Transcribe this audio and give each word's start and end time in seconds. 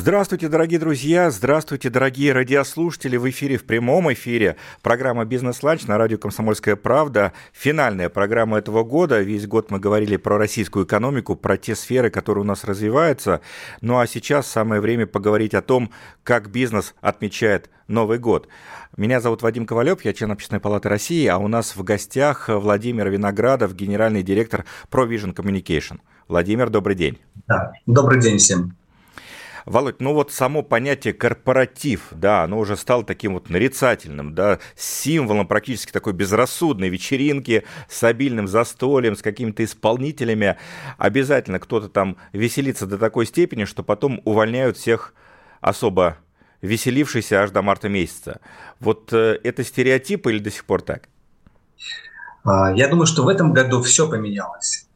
Здравствуйте, 0.00 0.48
дорогие 0.48 0.78
друзья, 0.78 1.28
здравствуйте, 1.28 1.90
дорогие 1.90 2.32
радиослушатели. 2.32 3.16
В 3.16 3.28
эфире, 3.30 3.56
в 3.56 3.64
прямом 3.64 4.12
эфире 4.12 4.54
программа 4.80 5.24
«Бизнес-ланч» 5.24 5.88
на 5.88 5.98
радио 5.98 6.18
«Комсомольская 6.18 6.76
правда». 6.76 7.32
Финальная 7.52 8.08
программа 8.08 8.58
этого 8.58 8.84
года. 8.84 9.20
Весь 9.20 9.48
год 9.48 9.72
мы 9.72 9.80
говорили 9.80 10.16
про 10.16 10.38
российскую 10.38 10.86
экономику, 10.86 11.34
про 11.34 11.56
те 11.56 11.74
сферы, 11.74 12.10
которые 12.10 12.44
у 12.44 12.46
нас 12.46 12.62
развиваются. 12.62 13.40
Ну 13.80 13.98
а 13.98 14.06
сейчас 14.06 14.46
самое 14.46 14.80
время 14.80 15.08
поговорить 15.08 15.52
о 15.52 15.62
том, 15.62 15.90
как 16.22 16.48
бизнес 16.48 16.94
отмечает 17.00 17.68
Новый 17.88 18.20
год. 18.20 18.46
Меня 18.96 19.20
зовут 19.20 19.42
Вадим 19.42 19.66
Ковалев, 19.66 20.04
я 20.04 20.12
член 20.12 20.30
Общественной 20.30 20.60
палаты 20.60 20.88
России, 20.88 21.26
а 21.26 21.38
у 21.38 21.48
нас 21.48 21.74
в 21.74 21.82
гостях 21.82 22.48
Владимир 22.48 23.08
Виноградов, 23.08 23.74
генеральный 23.74 24.22
директор 24.22 24.64
ProVision 24.92 25.34
Communication. 25.34 25.98
Владимир, 26.28 26.70
добрый 26.70 26.94
день. 26.94 27.18
Да, 27.48 27.72
добрый 27.86 28.20
день 28.20 28.38
всем. 28.38 28.77
Володь, 29.68 30.00
ну 30.00 30.14
вот 30.14 30.32
само 30.32 30.62
понятие 30.62 31.12
корпоратив, 31.12 32.08
да, 32.10 32.42
оно 32.42 32.58
уже 32.58 32.74
стало 32.74 33.04
таким 33.04 33.34
вот 33.34 33.50
нарицательным, 33.50 34.34
да, 34.34 34.60
символом 34.74 35.46
практически 35.46 35.92
такой 35.92 36.14
безрассудной 36.14 36.88
вечеринки 36.88 37.64
с 37.86 38.02
обильным 38.02 38.48
застольем, 38.48 39.14
с 39.14 39.20
какими-то 39.20 39.62
исполнителями. 39.62 40.56
Обязательно 40.96 41.58
кто-то 41.58 41.90
там 41.90 42.16
веселится 42.32 42.86
до 42.86 42.96
такой 42.96 43.26
степени, 43.26 43.64
что 43.64 43.82
потом 43.82 44.22
увольняют 44.24 44.78
всех 44.78 45.12
особо 45.60 46.16
веселившийся 46.62 47.42
аж 47.42 47.50
до 47.50 47.60
марта 47.60 47.90
месяца. 47.90 48.40
Вот 48.80 49.12
э, 49.12 49.38
это 49.44 49.62
стереотип 49.64 50.28
или 50.28 50.38
до 50.38 50.50
сих 50.50 50.64
пор 50.64 50.80
так? 50.80 51.10
А, 52.42 52.72
я 52.72 52.88
думаю, 52.88 53.06
что 53.06 53.22
в 53.22 53.28
этом 53.28 53.52
году 53.52 53.82
все 53.82 54.08
поменялось. 54.08 54.88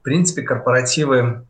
В 0.00 0.02
принципе, 0.02 0.42
корпоративы, 0.42 1.46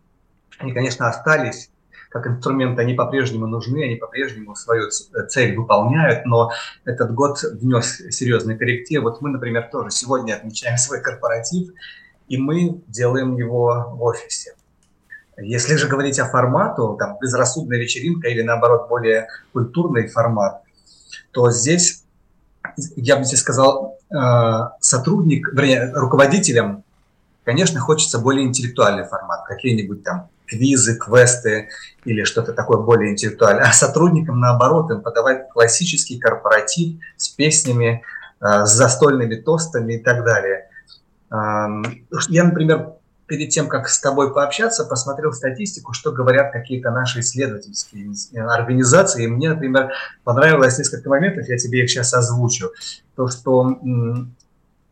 они, 0.58 0.72
конечно, 0.72 1.08
остались 1.08 1.71
как 2.12 2.26
инструмент, 2.26 2.78
они 2.78 2.92
по-прежнему 2.92 3.46
нужны, 3.46 3.84
они 3.84 3.96
по-прежнему 3.96 4.54
свою 4.54 4.90
цель 4.90 5.56
выполняют, 5.56 6.26
но 6.26 6.50
этот 6.84 7.14
год 7.14 7.42
внес 7.42 8.02
серьезный 8.10 8.56
корректив. 8.56 9.02
Вот 9.02 9.22
мы, 9.22 9.30
например, 9.30 9.68
тоже 9.72 9.90
сегодня 9.90 10.34
отмечаем 10.34 10.76
свой 10.76 11.00
корпоратив, 11.00 11.72
и 12.28 12.36
мы 12.36 12.82
делаем 12.86 13.36
его 13.36 13.94
в 13.96 14.02
офисе. 14.02 14.54
Если 15.38 15.76
же 15.76 15.88
говорить 15.88 16.18
о 16.18 16.28
формату, 16.28 16.96
там, 16.98 17.16
безрассудная 17.20 17.78
вечеринка 17.78 18.28
или, 18.28 18.42
наоборот, 18.42 18.88
более 18.88 19.28
культурный 19.54 20.06
формат, 20.08 20.62
то 21.30 21.50
здесь, 21.50 22.04
я 22.96 23.16
бы 23.16 23.24
здесь 23.24 23.40
сказал, 23.40 23.98
э, 24.14 24.16
сотрудник, 24.80 25.48
вернее, 25.54 25.90
руководителям, 25.94 26.84
конечно, 27.44 27.80
хочется 27.80 28.18
более 28.18 28.46
интеллектуальный 28.46 29.04
формат, 29.04 29.46
какие-нибудь 29.46 30.04
там 30.04 30.28
квизы, 30.52 30.98
квесты 30.98 31.68
или 32.04 32.24
что-то 32.24 32.52
такое 32.52 32.78
более 32.78 33.12
интеллектуальное. 33.12 33.64
А 33.68 33.72
сотрудникам, 33.72 34.40
наоборот, 34.40 34.90
им 34.90 35.00
подавать 35.00 35.48
классический 35.50 36.18
корпоратив 36.18 37.00
с 37.16 37.28
песнями, 37.28 38.02
э, 38.40 38.64
с 38.66 38.70
застольными 38.70 39.36
тостами 39.36 39.94
и 39.94 39.98
так 39.98 40.24
далее. 40.24 40.68
Я, 42.28 42.44
например, 42.44 42.92
перед 43.26 43.48
тем, 43.48 43.66
как 43.66 43.88
с 43.88 43.98
тобой 43.98 44.34
пообщаться, 44.34 44.84
посмотрел 44.84 45.32
статистику, 45.32 45.94
что 45.94 46.12
говорят 46.12 46.52
какие-то 46.52 46.90
наши 46.90 47.20
исследовательские 47.20 48.12
организации. 48.46 49.24
И 49.24 49.26
мне, 49.26 49.48
например, 49.48 49.92
понравилось 50.22 50.76
несколько 50.76 51.08
моментов, 51.08 51.48
я 51.48 51.56
тебе 51.56 51.82
их 51.82 51.88
сейчас 51.88 52.12
озвучу. 52.12 52.72
То, 53.16 53.28
что 53.28 53.78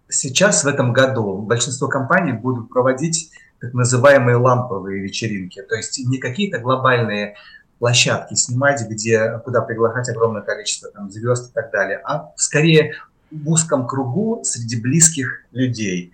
сейчас 0.08 0.64
в 0.64 0.68
этом 0.68 0.94
году 0.94 1.42
большинство 1.42 1.88
компаний 1.88 2.32
будут 2.32 2.70
проводить 2.70 3.30
так 3.60 3.74
называемые 3.74 4.36
ламповые 4.36 5.02
вечеринки. 5.02 5.62
То 5.62 5.74
есть 5.74 5.98
не 6.06 6.18
какие-то 6.18 6.58
глобальные 6.58 7.36
площадки 7.78 8.34
снимать, 8.34 8.82
где, 8.88 9.40
куда 9.44 9.62
приглашать 9.62 10.08
огромное 10.10 10.42
количество 10.42 10.90
там, 10.90 11.10
звезд 11.10 11.50
и 11.50 11.54
так 11.54 11.70
далее, 11.70 12.00
а 12.04 12.32
скорее 12.36 12.94
в 13.30 13.48
узком 13.48 13.86
кругу 13.86 14.42
среди 14.44 14.80
близких 14.80 15.44
людей. 15.52 16.12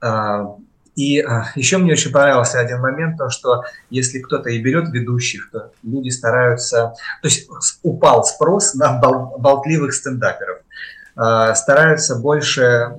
А, 0.00 0.56
и 0.94 1.20
а, 1.20 1.46
еще 1.54 1.78
мне 1.78 1.92
очень 1.92 2.12
понравился 2.12 2.60
один 2.60 2.80
момент, 2.80 3.18
то, 3.18 3.28
что 3.28 3.62
если 3.90 4.20
кто-то 4.20 4.50
и 4.50 4.60
берет 4.60 4.88
ведущих, 4.90 5.50
то 5.50 5.72
люди 5.82 6.10
стараются... 6.10 6.94
То 7.22 7.28
есть 7.28 7.48
упал 7.82 8.24
спрос 8.24 8.74
на 8.74 8.98
болтливых 8.98 9.94
стендаперов. 9.94 10.58
А, 11.16 11.54
стараются 11.54 12.16
больше 12.16 12.94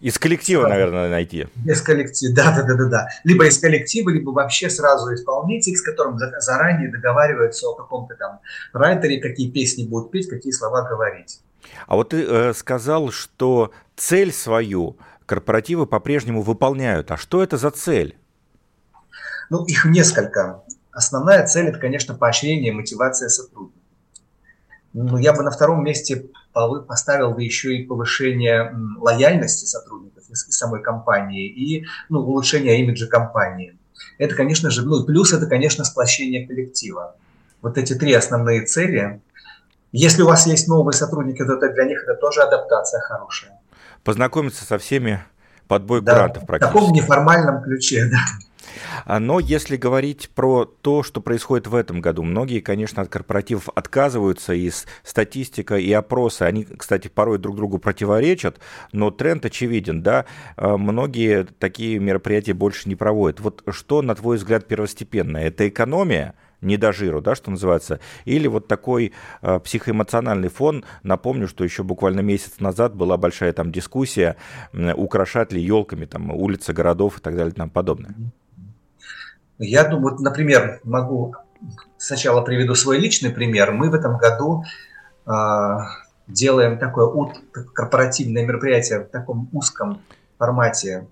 из 0.00 0.18
коллектива, 0.18 0.66
наверное, 0.66 1.08
найти. 1.08 1.46
Из 1.64 1.80
коллектива, 1.80 2.34
да, 2.34 2.54
да, 2.54 2.62
да, 2.62 2.74
да, 2.74 2.84
да. 2.88 3.08
Либо 3.24 3.46
из 3.46 3.58
коллектива, 3.58 4.10
либо 4.10 4.30
вообще 4.30 4.68
сразу 4.68 5.14
исполнитель, 5.14 5.74
с 5.76 5.82
которым 5.82 6.18
заранее 6.38 6.90
договариваются 6.90 7.66
о 7.68 7.74
каком-то 7.74 8.14
там 8.14 8.40
райтере, 8.72 9.20
какие 9.20 9.50
песни 9.50 9.84
будут 9.84 10.10
петь, 10.10 10.28
какие 10.28 10.52
слова 10.52 10.82
говорить. 10.82 11.40
А 11.86 11.96
вот 11.96 12.10
ты 12.10 12.24
э, 12.24 12.52
сказал, 12.54 13.10
что 13.10 13.72
цель 13.96 14.32
свою 14.32 14.96
корпоративы 15.24 15.86
по-прежнему 15.86 16.42
выполняют. 16.42 17.10
А 17.10 17.16
что 17.16 17.42
это 17.42 17.56
за 17.56 17.70
цель? 17.70 18.16
Ну, 19.50 19.64
их 19.64 19.84
несколько. 19.84 20.62
Основная 20.92 21.46
цель– 21.46 21.66
это, 21.68 21.78
конечно, 21.78 22.14
поощрение 22.14 22.72
и 22.72 22.74
мотивация 22.74 23.28
сотрудников. 23.28 23.75
Ну, 24.98 25.18
я 25.18 25.34
бы 25.34 25.42
на 25.42 25.50
втором 25.50 25.84
месте 25.84 26.24
поставил 26.54 27.32
бы 27.32 27.42
еще 27.42 27.76
и 27.76 27.84
повышение 27.84 28.74
лояльности 28.98 29.66
сотрудников 29.66 30.24
и 30.30 30.34
самой 30.34 30.82
компании, 30.82 31.46
и 31.48 31.86
ну, 32.08 32.20
улучшение 32.20 32.80
имиджа 32.80 33.06
компании. 33.06 33.76
Это, 34.16 34.34
конечно 34.34 34.70
же, 34.70 34.86
ну, 34.86 35.04
плюс 35.04 35.34
это, 35.34 35.44
конечно, 35.46 35.84
сплощение 35.84 36.46
коллектива. 36.46 37.14
Вот 37.60 37.76
эти 37.76 37.94
три 37.94 38.14
основные 38.14 38.62
цели. 38.62 39.20
Если 39.92 40.22
у 40.22 40.26
вас 40.26 40.46
есть 40.46 40.66
новые 40.66 40.94
сотрудники, 40.94 41.44
то 41.44 41.58
для 41.58 41.84
них 41.84 42.02
это 42.02 42.14
тоже 42.14 42.40
адаптация 42.40 43.00
хорошая. 43.00 43.60
Познакомиться 44.02 44.64
со 44.64 44.78
всеми 44.78 45.22
подбой 45.68 46.00
да, 46.00 46.14
грантов 46.14 46.46
практически. 46.46 46.70
В 46.70 46.80
таком 46.80 46.94
неформальном 46.94 47.62
ключе, 47.62 48.06
да. 48.10 48.18
А, 49.04 49.18
но 49.20 49.40
если 49.40 49.76
говорить 49.76 50.30
про 50.34 50.64
то, 50.64 51.02
что 51.02 51.20
происходит 51.20 51.66
в 51.66 51.74
этом 51.74 52.00
году, 52.00 52.22
многие, 52.22 52.60
конечно, 52.60 53.02
от 53.02 53.08
корпоративов 53.08 53.68
отказываются, 53.74 54.54
и 54.54 54.70
статистика, 55.02 55.76
и 55.76 55.92
опросы, 55.92 56.42
они, 56.42 56.64
кстати, 56.64 57.08
порой 57.08 57.38
друг 57.38 57.56
другу 57.56 57.78
противоречат, 57.78 58.58
но 58.92 59.10
тренд 59.10 59.44
очевиден, 59.44 60.02
да, 60.02 60.26
а, 60.56 60.76
многие 60.76 61.44
такие 61.44 61.98
мероприятия 61.98 62.54
больше 62.54 62.88
не 62.88 62.96
проводят. 62.96 63.40
Вот 63.40 63.62
что, 63.70 64.02
на 64.02 64.14
твой 64.14 64.36
взгляд, 64.36 64.66
первостепенное? 64.66 65.46
Это 65.46 65.68
экономия? 65.68 66.34
не 66.60 66.76
до 66.76 66.92
жиру, 66.92 67.20
да, 67.20 67.34
что 67.34 67.50
называется, 67.50 68.00
или 68.24 68.46
вот 68.48 68.68
такой 68.68 69.12
э, 69.42 69.60
психоэмоциональный 69.60 70.48
фон. 70.48 70.84
Напомню, 71.02 71.48
что 71.48 71.64
еще 71.64 71.82
буквально 71.82 72.20
месяц 72.20 72.60
назад 72.60 72.94
была 72.94 73.16
большая 73.16 73.52
там 73.52 73.72
дискуссия, 73.72 74.36
э, 74.72 74.92
украшать 74.94 75.52
ли 75.52 75.62
елками 75.62 76.06
там 76.06 76.30
улицы 76.30 76.72
городов 76.72 77.18
и 77.18 77.20
так 77.20 77.36
далее 77.36 77.52
и 77.52 77.56
тому 77.56 77.70
подобное. 77.70 78.14
Я 79.58 79.84
думаю, 79.84 80.12
вот, 80.12 80.20
например, 80.20 80.80
могу 80.84 81.34
сначала 81.96 82.42
приведу 82.42 82.74
свой 82.74 82.98
личный 82.98 83.30
пример. 83.30 83.72
Мы 83.72 83.90
в 83.90 83.94
этом 83.94 84.18
году 84.18 84.64
э, 85.26 85.30
делаем 86.26 86.78
такое 86.78 87.32
корпоративное 87.74 88.44
мероприятие 88.44 89.00
в 89.00 89.08
таком 89.08 89.48
узком 89.52 90.00
формате. 90.38 91.06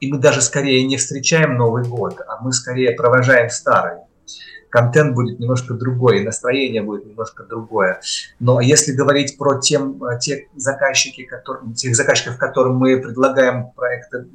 И 0.00 0.12
мы 0.12 0.18
даже 0.18 0.42
скорее 0.42 0.84
не 0.84 0.96
встречаем 0.96 1.56
Новый 1.56 1.84
год, 1.84 2.20
а 2.26 2.42
мы 2.42 2.52
скорее 2.52 2.92
провожаем 2.92 3.48
старый. 3.48 4.00
Контент 4.68 5.14
будет 5.14 5.38
немножко 5.38 5.74
другой, 5.74 6.24
настроение 6.24 6.82
будет 6.82 7.06
немножко 7.06 7.44
другое. 7.44 8.00
Но 8.40 8.60
если 8.60 8.90
говорить 8.90 9.38
про 9.38 9.60
тем, 9.60 10.00
те 10.20 10.48
заказчики, 10.56 11.22
которые, 11.22 11.72
тех 11.74 11.94
заказчиков, 11.94 12.38
которым 12.38 12.76
мы 12.76 13.00
предлагаем 13.00 13.70
проекты 13.70 14.26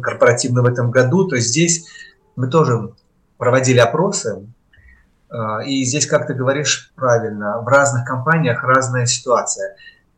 корпоративно 0.00 0.62
в 0.62 0.66
этом 0.66 0.92
году, 0.92 1.26
то 1.26 1.36
здесь 1.38 1.88
мы 2.36 2.48
тоже 2.48 2.92
проводили 3.38 3.78
опросы, 3.78 4.46
а, 5.30 5.62
и 5.62 5.84
здесь, 5.84 6.06
как 6.06 6.26
ты 6.26 6.34
говоришь 6.34 6.92
правильно, 6.94 7.60
в 7.60 7.68
разных 7.68 8.04
компаниях 8.04 8.62
разная 8.62 9.06
ситуация. 9.06 9.76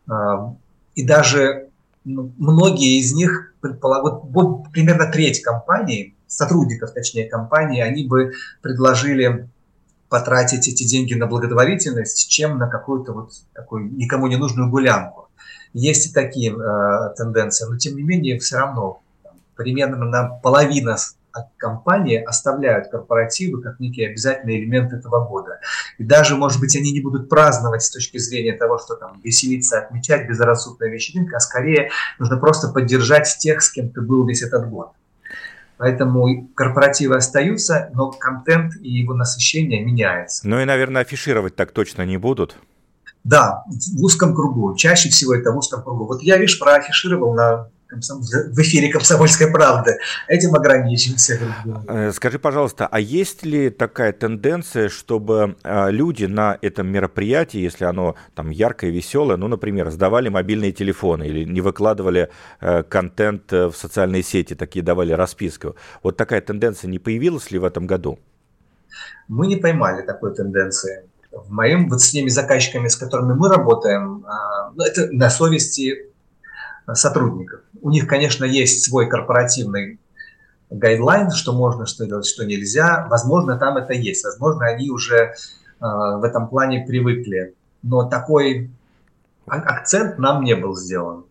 А, 0.08 0.55
и 0.94 1.06
даже 1.06 1.69
ну, 2.05 2.32
многие 2.38 2.99
из 2.99 3.12
них 3.12 3.55
вот 3.62 4.72
примерно 4.72 5.06
треть 5.06 5.43
компаний, 5.43 6.17
сотрудников, 6.26 6.93
точнее, 6.93 7.28
компании, 7.28 7.82
они 7.82 8.06
бы 8.06 8.32
предложили 8.62 9.49
потратить 10.08 10.66
эти 10.66 10.84
деньги 10.84 11.14
на 11.14 11.26
благотворительность, 11.26 12.28
чем 12.28 12.58
на 12.58 12.69
какую-то 12.69 13.12
вот 13.12 13.32
такую 13.52 13.93
никому 13.96 14.26
не 14.26 14.37
нужную 14.37 14.70
гулянку. 14.70 15.28
Есть 15.73 16.11
и 16.11 16.12
такие 16.12 16.52
э, 16.52 17.14
тенденции, 17.16 17.64
но 17.69 17.76
тем 17.76 17.96
не 17.96 18.02
менее 18.02 18.38
все 18.38 18.58
равно 18.58 19.02
примерно 19.55 20.05
на 20.05 20.28
половина 20.28 20.96
компании 21.56 22.22
оставляют 22.22 22.88
корпоративы 22.88 23.62
как 23.62 23.80
некий 23.80 24.04
обязательный 24.04 24.58
элемент 24.58 24.92
этого 24.92 25.26
года. 25.26 25.60
И 25.98 26.04
даже, 26.04 26.36
может 26.36 26.60
быть, 26.60 26.76
они 26.76 26.92
не 26.92 27.00
будут 27.00 27.28
праздновать 27.28 27.82
с 27.82 27.90
точки 27.90 28.18
зрения 28.18 28.52
того, 28.52 28.78
что 28.78 28.94
там 28.96 29.20
веселиться, 29.22 29.78
отмечать 29.78 30.28
безрассудная 30.28 30.88
вечеринка, 30.88 31.36
а 31.36 31.40
скорее 31.40 31.90
нужно 32.18 32.36
просто 32.36 32.68
поддержать 32.68 33.36
тех, 33.38 33.62
с 33.62 33.70
кем 33.70 33.90
ты 33.90 34.00
был 34.00 34.26
весь 34.26 34.42
этот 34.42 34.68
год. 34.68 34.92
Поэтому 35.80 36.48
корпоративы 36.54 37.16
остаются, 37.16 37.88
но 37.94 38.10
контент 38.10 38.74
и 38.82 38.90
его 38.90 39.14
насыщение 39.14 39.82
меняется. 39.82 40.46
Ну 40.46 40.60
и, 40.60 40.66
наверное, 40.66 41.02
афишировать 41.02 41.56
так 41.56 41.72
точно 41.72 42.04
не 42.04 42.18
будут. 42.18 42.56
Да, 43.24 43.64
в 43.66 44.02
узком 44.02 44.34
кругу. 44.34 44.74
Чаще 44.76 45.08
всего 45.08 45.34
это 45.34 45.52
в 45.52 45.56
узком 45.56 45.82
кругу. 45.82 46.04
Вот 46.04 46.22
я, 46.22 46.36
видишь, 46.36 46.58
проафишировал 46.58 47.34
на 47.34 47.70
в 47.90 48.60
эфире 48.60 48.90
«Комсомольской 48.90 49.50
правды». 49.50 49.98
Этим 50.28 50.54
ограничимся. 50.54 51.38
Э, 51.88 52.12
скажи, 52.12 52.38
пожалуйста, 52.38 52.87
а 52.90 53.00
есть 53.00 53.44
ли 53.44 53.70
такая 53.70 54.12
тенденция, 54.12 54.88
чтобы 54.88 55.56
э, 55.62 55.90
люди 55.90 56.25
на 56.25 56.58
этом 56.62 56.88
мероприятии, 56.88 57.58
если 57.58 57.84
оно 57.84 58.14
там 58.34 58.50
яркое, 58.50 58.90
веселое, 58.90 59.37
ну, 59.37 59.48
например, 59.48 59.90
сдавали 59.90 60.28
мобильные 60.28 60.72
телефоны 60.72 61.25
или 61.25 61.44
не 61.44 61.60
выкладывали 61.60 62.31
э, 62.60 62.82
контент 62.82 63.52
в 63.52 63.72
социальные 63.72 64.22
сети, 64.22 64.54
такие 64.54 64.84
давали 64.84 65.12
расписку, 65.12 65.75
вот 66.02 66.16
такая 66.16 66.40
тенденция 66.40 66.88
не 66.88 66.98
появилась 66.98 67.50
ли 67.50 67.58
в 67.58 67.64
этом 67.64 67.87
году? 67.87 68.19
Мы 69.28 69.46
не 69.46 69.56
поймали 69.56 70.02
такой 70.02 70.34
тенденции 70.34 71.04
в 71.32 71.50
моем, 71.52 71.88
вот 71.88 72.00
с 72.00 72.10
теми 72.10 72.28
заказчиками, 72.28 72.88
с 72.88 72.96
которыми 72.96 73.34
мы 73.34 73.48
работаем, 73.48 74.25
а, 74.26 74.72
ну, 74.75 74.84
это 74.84 75.08
на 75.12 75.31
совести 75.31 76.09
сотрудников. 76.92 77.60
У 77.82 77.90
них, 77.90 78.06
конечно, 78.06 78.44
есть 78.44 78.84
свой 78.84 79.08
корпоративный 79.08 79.98
гайдлайн, 80.70 81.30
что 81.30 81.52
можно, 81.52 81.86
что 81.86 82.06
делать, 82.06 82.26
что 82.26 82.46
нельзя. 82.46 83.06
Возможно, 83.08 83.58
там 83.58 83.76
это 83.76 83.92
есть. 83.92 84.24
Возможно, 84.24 84.66
они 84.66 84.90
уже 84.90 85.34
а, 85.80 86.18
в 86.18 86.24
этом 86.24 86.48
плане 86.48 86.84
привыкли. 86.86 87.54
Но 87.82 88.08
такой 88.08 88.70
акцент 89.46 90.18
нам 90.18 90.44
не 90.44 90.54
был 90.54 90.76
сделан. 90.76 91.24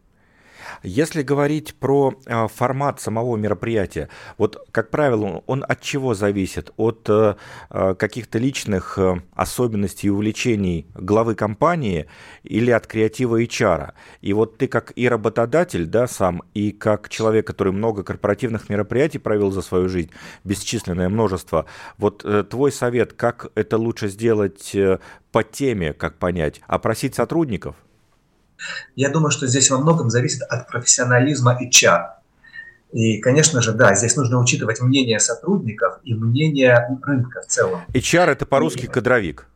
Если 0.83 1.23
говорить 1.23 1.75
про 1.75 2.13
э, 2.25 2.47
формат 2.47 3.01
самого 3.01 3.35
мероприятия, 3.35 4.09
вот, 4.37 4.65
как 4.71 4.89
правило, 4.89 5.43
он 5.45 5.65
от 5.67 5.81
чего 5.81 6.13
зависит? 6.13 6.71
От 6.77 7.07
э, 7.09 7.35
э, 7.69 7.95
каких-то 7.95 8.37
личных 8.37 8.97
особенностей 9.33 10.07
и 10.07 10.09
увлечений 10.09 10.87
главы 10.93 11.35
компании 11.35 12.07
или 12.43 12.71
от 12.71 12.87
креатива 12.87 13.41
HR? 13.41 13.93
И 14.21 14.33
вот 14.33 14.57
ты 14.57 14.67
как 14.67 14.93
и 14.95 15.09
работодатель, 15.09 15.85
да, 15.85 16.07
сам, 16.07 16.43
и 16.53 16.71
как 16.71 17.09
человек, 17.09 17.47
который 17.47 17.73
много 17.73 18.03
корпоративных 18.03 18.69
мероприятий 18.69 19.19
провел 19.19 19.51
за 19.51 19.61
свою 19.61 19.89
жизнь, 19.89 20.11
бесчисленное 20.43 21.09
множество, 21.09 21.65
вот 21.97 22.25
твой 22.49 22.71
совет, 22.71 23.13
как 23.13 23.51
это 23.55 23.77
лучше 23.77 24.07
сделать 24.07 24.75
по 25.31 25.43
теме, 25.43 25.93
как 25.93 26.17
понять, 26.17 26.61
опросить 26.67 27.15
сотрудников– 27.15 27.75
я 28.95 29.09
думаю, 29.09 29.31
что 29.31 29.47
здесь 29.47 29.69
во 29.69 29.77
многом 29.77 30.09
зависит 30.09 30.41
от 30.44 30.67
профессионализма 30.67 31.57
HR. 31.61 32.19
И, 32.91 33.19
конечно 33.19 33.61
же, 33.61 33.73
да, 33.73 33.94
здесь 33.94 34.15
нужно 34.15 34.39
учитывать 34.39 34.81
мнение 34.81 35.19
сотрудников 35.19 36.00
и 36.03 36.13
мнение 36.15 36.88
рынка 37.03 37.41
в 37.41 37.47
целом. 37.47 37.81
HR 37.94 38.31
это 38.31 38.45
по-русски 38.45 38.88
кадровик. 38.88 39.47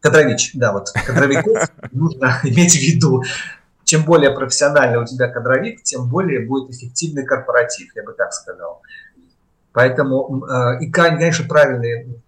Кадрович, 0.00 0.52
да, 0.54 0.72
вот 0.72 0.90
кадровиков 1.06 1.70
нужно 1.92 2.40
иметь 2.44 2.72
в 2.72 2.80
виду. 2.80 3.22
Чем 3.84 4.04
более 4.04 4.30
профессиональный 4.30 4.98
у 4.98 5.06
тебя 5.06 5.28
кадровик, 5.28 5.82
тем 5.82 6.08
более 6.08 6.46
будет 6.46 6.70
эффективный 6.70 7.24
корпоратив, 7.24 7.94
я 7.94 8.04
бы 8.04 8.12
так 8.12 8.32
сказал. 8.32 8.82
Поэтому, 9.72 10.44
э, 10.46 10.84
и, 10.84 10.90
конечно, 10.90 11.46
правильный, 11.46 12.20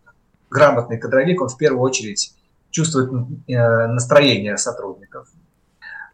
грамотный 0.50 0.99
кадровик, 0.99 1.41
он 1.41 1.49
в 1.49 1.56
первую 1.56 1.82
очередь 1.82 2.35
чувствует 2.71 3.11
э, 3.49 3.87
настроение 3.87 4.56
сотрудников. 4.56 5.29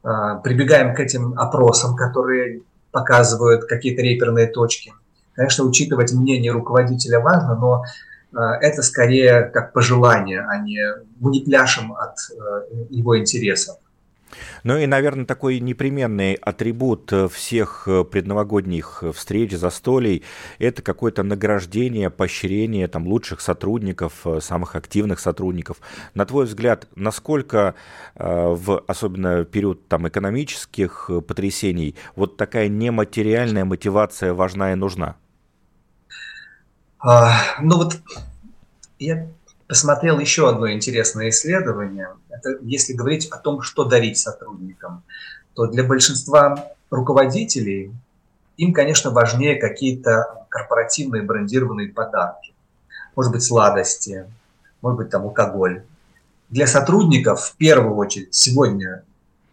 А, 0.06 0.36
прибегаем 0.36 0.94
к 0.94 1.00
этим 1.00 1.36
опросам, 1.36 1.96
которые 1.96 2.62
показывают 2.92 3.64
какие-то 3.64 4.02
реперные 4.02 4.46
точки. 4.46 4.94
Конечно, 5.34 5.64
учитывать 5.64 6.12
мнение 6.12 6.52
руководителя 6.52 7.18
важно, 7.18 7.56
но 7.56 7.82
а, 8.32 8.54
это 8.60 8.82
скорее 8.82 9.50
как 9.52 9.72
пожелание, 9.72 10.46
а 10.48 10.58
не 10.58 10.80
мы 11.18 11.32
не 11.32 11.40
пляшем 11.40 11.92
от 11.92 12.14
э, 12.30 12.86
его 12.90 13.18
интересов. 13.18 13.78
Ну 14.64 14.76
и, 14.76 14.87
наверное, 14.87 15.25
такой 15.25 15.61
непременный 15.61 16.34
атрибут 16.34 17.12
э, 17.12 17.28
всех 17.28 17.87
э, 17.87 18.05
предновогодних 18.05 19.00
э, 19.02 19.12
встреч, 19.12 19.52
застолий– 19.52 20.23
это 20.58 20.82
какое-то 20.82 21.23
награждение, 21.23 22.11
поощрение 22.11 22.88
там, 22.88 23.06
лучших 23.06 23.40
сотрудников, 23.40 24.26
самых 24.40 24.76
активных 24.76 25.20
сотрудников. 25.20 25.78
На 26.14 26.26
твой 26.26 26.46
взгляд, 26.46 26.88
насколько 26.94 27.75
в 28.14 28.82
особенно 28.87 29.44
период 29.44 29.88
там, 29.88 30.08
экономических 30.08 31.11
потрясений 31.26 31.94
вот 32.14 32.37
такая 32.37 32.69
нематериальная 32.69 33.64
мотивация 33.64 34.32
важна 34.34 34.73
и 34.73 34.75
нужна? 34.75 35.17
А, 36.99 37.38
ну 37.61 37.76
вот 37.76 37.99
я 38.99 39.28
посмотрел 39.69 40.19
еще 40.19 40.49
одно 40.49 40.70
интересное 40.70 41.28
исследование. 41.31 42.08
Это 42.38 42.58
если 42.62 42.92
говорить 42.92 43.28
о 43.28 43.38
том, 43.38 43.62
что 43.62 43.84
дарить 43.84 44.18
сотрудникам, 44.18 45.02
то 45.54 45.66
для 45.66 45.84
большинства 45.84 46.72
руководителей 46.90 47.92
им, 48.56 48.72
конечно, 48.72 49.10
важнее 49.10 49.56
какие-то 49.56 50.46
корпоративные 50.48 51.22
брендированные 51.22 51.88
подарки. 51.88 52.52
Может 53.14 53.32
быть, 53.32 53.42
сладости, 53.42 54.26
может 54.82 54.98
быть, 54.98 55.10
там 55.10 55.22
алкоголь. 55.22 55.82
Для 56.48 56.66
сотрудников 56.66 57.40
в 57.40 57.56
первую 57.56 57.96
очередь 57.96 58.34
сегодня, 58.34 59.02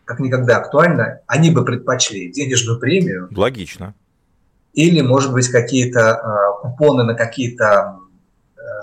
как 0.05 0.19
никогда 0.19 0.57
актуально, 0.57 1.21
они 1.27 1.49
бы 1.49 1.65
предпочли 1.65 2.31
денежную 2.31 2.79
премию. 2.79 3.29
Логично. 3.35 3.93
Или, 4.73 5.01
может 5.01 5.33
быть, 5.33 5.49
какие-то 5.49 5.99
э, 5.99 6.61
купоны 6.61 7.03
на 7.03 7.13
какие-то 7.13 7.99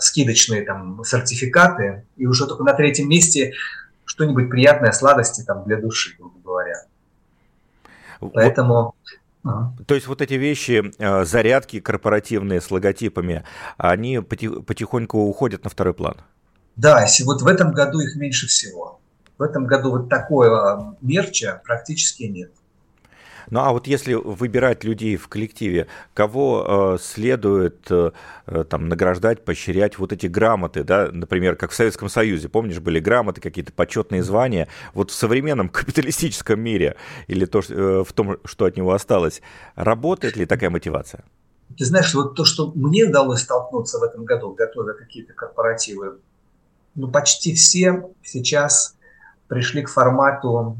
скидочные 0.00 0.62
там 0.62 1.02
сертификаты, 1.04 2.04
и 2.16 2.26
уже 2.26 2.46
только 2.46 2.64
на 2.64 2.74
третьем 2.74 3.08
месте 3.08 3.52
что-нибудь 4.10 4.50
приятное, 4.50 4.90
сладости 4.90 5.42
там 5.42 5.62
для 5.64 5.76
души, 5.76 6.16
грубо 6.18 6.40
говоря. 6.42 6.82
Поэтому... 8.18 8.96
То 9.86 9.94
есть 9.94 10.08
вот 10.08 10.20
эти 10.20 10.34
вещи, 10.34 10.92
э, 10.98 11.24
зарядки 11.24 11.78
корпоративные 11.78 12.60
с 12.60 12.72
логотипами, 12.72 13.44
они 13.78 14.20
потихоньку 14.20 15.18
уходят 15.18 15.62
на 15.62 15.70
второй 15.70 15.94
план? 15.94 16.16
Да, 16.74 17.06
вот 17.24 17.40
в 17.40 17.46
этом 17.46 17.70
году 17.72 18.00
их 18.00 18.16
меньше 18.16 18.48
всего. 18.48 19.00
В 19.38 19.42
этом 19.42 19.64
году 19.64 19.92
вот 19.92 20.08
такого 20.08 20.96
мерча 21.00 21.62
практически 21.64 22.24
нет. 22.24 22.50
Ну 23.48 23.60
а 23.60 23.72
вот 23.72 23.86
если 23.86 24.14
выбирать 24.14 24.84
людей 24.84 25.16
в 25.16 25.28
коллективе, 25.28 25.86
кого 26.14 26.96
э, 26.96 26.98
следует 27.02 27.86
э, 27.90 28.10
э, 28.46 28.64
там 28.64 28.88
награждать, 28.88 29.44
поощрять 29.44 29.98
вот 29.98 30.12
эти 30.12 30.26
грамоты, 30.26 30.84
да, 30.84 31.08
например, 31.12 31.56
как 31.56 31.70
в 31.70 31.74
Советском 31.74 32.08
Союзе, 32.08 32.48
помнишь, 32.48 32.80
были 32.80 33.00
грамоты, 33.00 33.40
какие-то 33.40 33.72
почетные 33.72 34.22
звания. 34.22 34.68
Вот 34.94 35.10
в 35.10 35.14
современном 35.14 35.68
капиталистическом 35.70 36.60
мире 36.60 36.96
или 37.26 37.44
то, 37.44 37.60
э, 37.68 38.04
в 38.06 38.12
том, 38.12 38.38
что 38.44 38.64
от 38.64 38.76
него 38.76 38.92
осталось, 38.92 39.42
работает 39.74 40.36
ли 40.36 40.46
такая 40.46 40.70
мотивация? 40.70 41.24
Ты 41.78 41.84
знаешь, 41.84 42.12
вот 42.14 42.34
то, 42.34 42.44
что 42.44 42.72
мне 42.74 43.04
удалось 43.04 43.42
столкнуться 43.42 43.98
в 43.98 44.02
этом 44.02 44.24
году, 44.24 44.52
готовя 44.52 44.94
какие-то 44.94 45.32
корпоративы, 45.32 46.18
ну 46.94 47.08
почти 47.08 47.54
все 47.54 48.10
сейчас 48.22 48.96
пришли 49.48 49.82
к 49.82 49.88
формату 49.88 50.76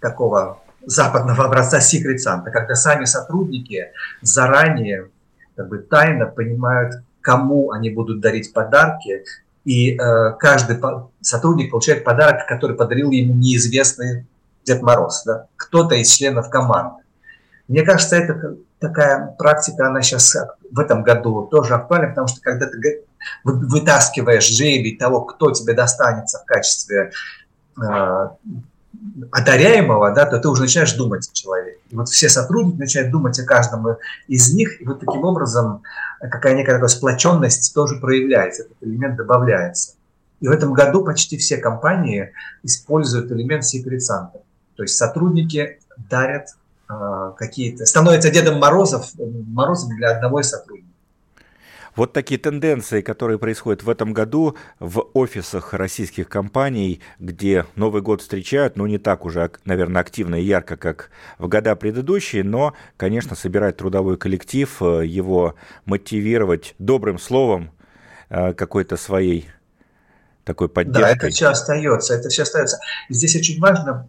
такого 0.00 0.60
западного 0.88 1.44
образца 1.44 1.78
Secret 1.78 2.16
Santa, 2.16 2.50
когда 2.50 2.74
сами 2.74 3.04
сотрудники 3.04 3.92
заранее 4.22 5.10
как 5.54 5.68
бы 5.68 5.78
тайно 5.78 6.26
понимают, 6.26 7.02
кому 7.20 7.72
они 7.72 7.90
будут 7.90 8.20
дарить 8.20 8.52
подарки, 8.52 9.24
и 9.64 9.96
э, 9.96 10.32
каждый 10.38 10.80
сотрудник 11.20 11.70
получает 11.70 12.04
подарок, 12.04 12.46
который 12.46 12.74
подарил 12.74 13.10
ему 13.10 13.34
неизвестный 13.34 14.26
Дед 14.64 14.80
Мороз, 14.80 15.24
да? 15.26 15.46
кто-то 15.56 15.94
из 15.94 16.08
членов 16.08 16.48
команды. 16.48 17.02
Мне 17.66 17.82
кажется, 17.82 18.16
это 18.16 18.56
такая 18.78 19.34
практика, 19.38 19.88
она 19.88 20.00
сейчас 20.00 20.36
в 20.70 20.80
этом 20.80 21.02
году 21.02 21.46
тоже 21.50 21.74
актуальна, 21.74 22.08
потому 22.08 22.28
что 22.28 22.40
когда 22.40 22.66
ты 22.66 23.02
вытаскиваешь 23.44 24.48
жребий 24.48 24.96
того, 24.96 25.22
кто 25.22 25.50
тебе 25.50 25.74
достанется 25.74 26.38
в 26.38 26.46
качестве 26.46 27.10
э, 27.76 28.28
одаряемого, 29.30 30.12
да, 30.12 30.26
то 30.26 30.38
ты 30.38 30.48
уже 30.48 30.62
начинаешь 30.62 30.92
думать 30.94 31.28
о 31.28 31.32
человеке. 31.32 31.78
И 31.90 31.96
вот 31.96 32.08
все 32.08 32.28
сотрудники 32.28 32.78
начинают 32.78 33.12
думать 33.12 33.38
о 33.38 33.44
каждом 33.44 33.86
из 34.26 34.52
них, 34.52 34.80
и 34.80 34.84
вот 34.84 35.00
таким 35.00 35.24
образом 35.24 35.82
какая 36.20 36.54
некая 36.54 36.84
сплоченность 36.88 37.74
тоже 37.74 38.00
проявляется, 38.00 38.64
этот 38.64 38.76
элемент 38.80 39.16
добавляется. 39.16 39.94
И 40.40 40.48
в 40.48 40.50
этом 40.50 40.72
году 40.72 41.04
почти 41.04 41.36
все 41.36 41.56
компании 41.56 42.32
используют 42.62 43.30
элемент 43.32 43.64
Secret 43.64 43.98
Santa. 43.98 44.40
То 44.76 44.84
есть 44.84 44.96
сотрудники 44.96 45.80
дарят 46.08 46.48
э, 46.88 47.32
какие-то, 47.36 47.86
становятся 47.86 48.30
Дедом 48.30 48.58
Морозов, 48.58 49.10
Морозом 49.16 49.96
для 49.96 50.10
одного 50.10 50.40
из 50.40 50.50
сотрудников. 50.50 50.87
Вот 51.98 52.12
такие 52.12 52.38
тенденции, 52.38 53.00
которые 53.00 53.40
происходят 53.40 53.82
в 53.82 53.90
этом 53.90 54.12
году 54.12 54.56
в 54.78 55.08
офисах 55.14 55.74
российских 55.74 56.28
компаний, 56.28 57.00
где 57.18 57.66
Новый 57.74 58.02
год 58.02 58.22
встречают, 58.22 58.76
ну, 58.76 58.86
не 58.86 58.98
так 58.98 59.24
уже, 59.24 59.50
наверное, 59.64 60.00
активно 60.00 60.36
и 60.36 60.44
ярко, 60.44 60.76
как 60.76 61.10
в 61.38 61.48
года 61.48 61.74
предыдущие, 61.74 62.44
но, 62.44 62.74
конечно, 62.96 63.34
собирать 63.34 63.78
трудовой 63.78 64.16
коллектив, 64.16 64.80
э, 64.80 65.06
его 65.06 65.56
мотивировать 65.86 66.76
добрым 66.78 67.18
словом, 67.18 67.72
э, 68.30 68.52
какой-то 68.52 68.96
своей 68.96 69.48
такой 70.44 70.68
поддержкой. 70.68 71.02
Да, 71.02 71.10
это 71.10 71.30
все 71.30 71.48
остается, 71.48 72.14
это 72.14 72.28
все 72.28 72.42
остается. 72.42 72.78
Здесь 73.08 73.34
очень 73.34 73.60
важно, 73.60 74.08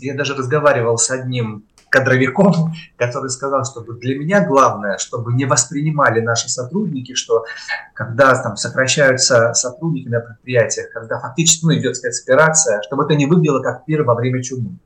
я 0.00 0.14
даже 0.14 0.34
разговаривал 0.34 0.96
с 0.96 1.10
одним 1.10 1.64
кадровиком, 1.90 2.72
который 2.96 3.28
сказал, 3.28 3.64
что 3.64 3.80
для 3.80 4.18
меня 4.18 4.46
главное, 4.46 4.96
чтобы 4.96 5.34
не 5.34 5.44
воспринимали 5.44 6.20
наши 6.20 6.48
сотрудники, 6.48 7.14
что 7.14 7.44
когда 7.92 8.34
там 8.42 8.56
сокращаются 8.56 9.52
сотрудники 9.52 10.08
на 10.08 10.20
предприятиях, 10.20 10.90
когда 10.90 11.20
фактически 11.20 11.64
ну, 11.66 11.74
идет 11.74 11.96
спецоперация, 11.96 12.80
чтобы 12.82 13.04
это 13.04 13.14
не 13.14 13.26
выглядело 13.26 13.60
как 13.60 13.84
пир 13.84 14.04
во 14.04 14.14
время 14.14 14.42
чумы. 14.42 14.78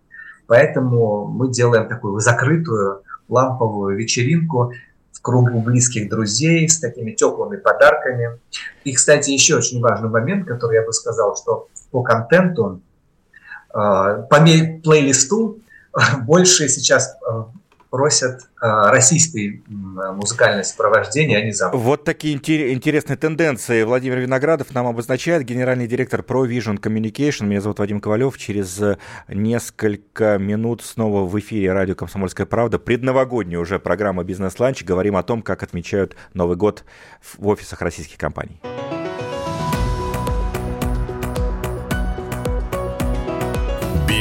Поэтому 0.46 1.26
мы 1.26 1.50
делаем 1.50 1.88
такую 1.88 2.20
закрытую 2.20 3.02
ламповую 3.28 3.96
вечеринку 3.96 4.72
в 5.12 5.22
кругу 5.22 5.60
близких 5.60 6.10
друзей 6.10 6.68
с 6.68 6.78
такими 6.80 7.12
теплыми 7.12 7.56
подарками. 7.56 8.38
И, 8.84 8.92
кстати, 8.92 9.30
еще 9.30 9.56
очень 9.56 9.80
важный 9.80 10.10
момент, 10.10 10.46
который 10.46 10.76
я 10.76 10.84
бы 10.84 10.92
сказал, 10.92 11.34
что 11.36 11.68
по 11.90 12.02
контенту, 12.02 12.82
э, 13.70 13.74
по 13.74 14.26
плейлисту 14.28 15.60
больше 16.22 16.68
сейчас 16.68 17.16
э, 17.28 17.44
просят 17.90 18.40
э, 18.60 18.66
российское 18.90 19.62
музыкальное 19.68 20.64
сопровождение, 20.64 21.38
а 21.38 21.44
не 21.44 21.52
запад. 21.52 21.80
Вот 21.80 22.04
такие 22.04 22.34
интересные 22.36 23.16
тенденции 23.16 23.84
Владимир 23.84 24.18
Виноградов 24.18 24.74
нам 24.74 24.86
обозначает, 24.86 25.44
генеральный 25.44 25.86
директор 25.86 26.20
ProVision 26.20 26.80
Communication. 26.80 27.46
Меня 27.46 27.60
зовут 27.60 27.78
Вадим 27.78 28.00
Ковалев. 28.00 28.36
Через 28.36 28.80
несколько 29.28 30.38
минут 30.38 30.82
снова 30.82 31.24
в 31.24 31.38
эфире 31.38 31.72
радио 31.72 31.94
«Комсомольская 31.94 32.46
правда». 32.46 32.78
Предновогодняя 32.78 33.60
уже 33.60 33.78
программа 33.78 34.24
«Бизнес-ланч». 34.24 34.82
Говорим 34.82 35.16
о 35.16 35.22
том, 35.22 35.42
как 35.42 35.62
отмечают 35.62 36.16
Новый 36.32 36.56
год 36.56 36.84
в 37.22 37.46
офисах 37.46 37.80
российских 37.80 38.18
компаний. 38.18 38.60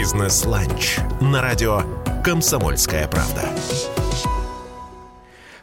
Бизнес-ланч 0.04 0.98
на 1.22 1.42
радио 1.42 1.80
«Комсомольская 2.26 3.08
правда». 3.08 3.44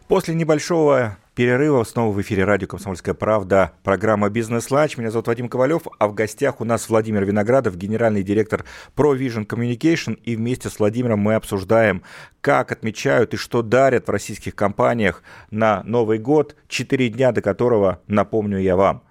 После 0.09 0.35
небольшого 0.35 1.19
перерыва 1.35 1.85
снова 1.85 2.11
в 2.11 2.19
эфире 2.23 2.45
радио 2.45 2.67
«Комсомольская 2.67 3.15
правда» 3.15 3.73
программа 3.85 4.31
«Бизнес-ланч». 4.31 4.97
Меня 4.97 5.11
зовут 5.11 5.27
Вадим 5.27 5.51
Ковалев, 5.51 5.83
а 5.99 6.09
в 6.09 6.15
гостях 6.15 6.63
у 6.63 6.65
нас 6.65 6.89
Владимир 6.89 7.27
Виноградов, 7.27 7.77
генеральный 7.77 8.23
директор 8.23 8.65
ProVision 8.97 9.47
Communication. 9.47 10.15
И 10.25 10.37
вместе 10.37 10.71
с 10.71 10.79
Владимиром 10.79 11.19
мы 11.19 11.35
обсуждаем, 11.35 12.03
как 12.41 12.73
отмечают 12.73 13.35
и 13.35 13.37
что 13.37 13.61
дарят 13.61 14.07
в 14.07 14.11
российских 14.11 14.55
компаниях 14.55 15.23
на 15.51 15.83
Новый 15.83 16.17
год, 16.17 16.57
четыре 16.67 17.11
дня 17.11 17.33
до 17.33 17.43
которого, 17.43 18.01
напомню 18.07 18.59
я 18.59 18.75
вам. 18.75 19.03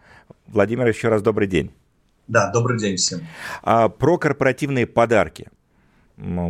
Владимир, 0.48 0.88
еще 0.88 1.10
раз 1.10 1.22
добрый 1.22 1.48
день. 1.48 1.72
Да, 2.30 2.52
добрый 2.52 2.78
день 2.78 2.96
всем. 2.96 3.22
А, 3.64 3.90
про 3.90 4.20
корпоративные 4.20 4.86
подарки. 4.86 5.50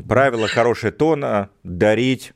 Правило 0.07 0.48
хорошее 0.50 0.91
тона– 0.91 1.50
дарить 1.63 2.33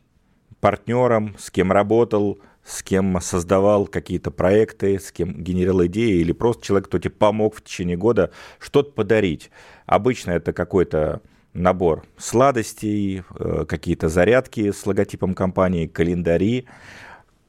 партнерам, 0.62 1.36
с 1.38 1.52
кем 1.52 1.74
работал, 1.74 2.40
с 2.64 2.82
кем 2.82 3.20
создавал 3.20 3.86
какие-то 3.86 4.32
проекты, 4.32 4.98
с 4.98 5.12
кем 5.12 5.44
генерил 5.44 5.86
идеи, 5.88 6.22
или 6.22 6.32
просто 6.32 6.64
человек, 6.64 6.88
кто 6.88 7.00
тебе 7.00 7.12
помог 7.12 7.56
в 7.56 7.62
течение 7.62 7.98
года 7.98 8.32
что-то 8.60 8.94
подарить. 8.94 9.52
Обычно 9.88 10.32
это 10.32 10.54
какой-то 10.54 11.22
набор 11.52 12.06
сладостей, 12.18 13.24
э, 13.38 13.66
какие-то 13.68 14.08
зарядки 14.08 14.72
с 14.72 14.86
логотипом 14.86 15.34
компании, 15.34 15.88
календари. 15.88 16.66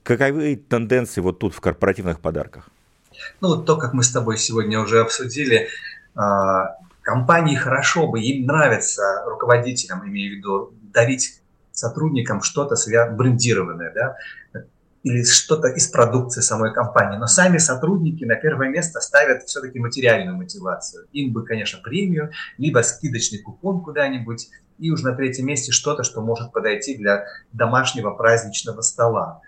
Каковы 0.02 0.56
тенденции 0.56 1.20
вот 1.20 1.38
тут 1.38 1.54
в 1.54 1.60
корпоративных 1.60 2.18
подарках? 2.18 2.68
Ну, 3.40 3.48
вот 3.48 3.66
то, 3.66 3.76
как 3.76 3.92
мы 3.92 4.02
с 4.02 4.10
тобой 4.10 4.38
сегодня 4.38 4.80
уже 4.80 5.00
обсудили, 5.00 5.68
а, 6.14 6.76
компании 7.02 7.56
хорошо 7.56 8.06
бы, 8.06 8.20
им 8.20 8.46
нравится 8.46 9.24
руководителям, 9.26 10.06
имею 10.08 10.34
в 10.34 10.36
виду, 10.38 10.74
дарить 10.92 11.40
сотрудникам 11.72 12.42
что-то 12.42 12.76
брендированное, 13.12 13.92
да, 13.94 14.16
или 15.02 15.22
что-то 15.22 15.68
из 15.68 15.86
продукции 15.88 16.40
самой 16.40 16.72
компании. 16.72 17.18
Но 17.18 17.26
сами 17.26 17.58
сотрудники 17.58 18.24
на 18.24 18.36
первое 18.36 18.70
место 18.70 19.00
ставят 19.00 19.42
все-таки 19.44 19.78
материальную 19.78 20.36
мотивацию. 20.36 21.06
Им 21.12 21.32
бы, 21.32 21.44
конечно, 21.44 21.78
премию, 21.82 22.32
либо 22.56 22.80
скидочный 22.80 23.40
купон 23.40 23.82
куда-нибудь, 23.82 24.48
и 24.78 24.90
уже 24.90 25.04
на 25.04 25.14
третьем 25.14 25.46
месте 25.46 25.72
что-то, 25.72 26.04
что 26.04 26.22
может 26.22 26.52
подойти 26.52 26.96
для 26.96 27.26
домашнего 27.52 28.12
праздничного 28.12 28.80
стола. 28.80 29.42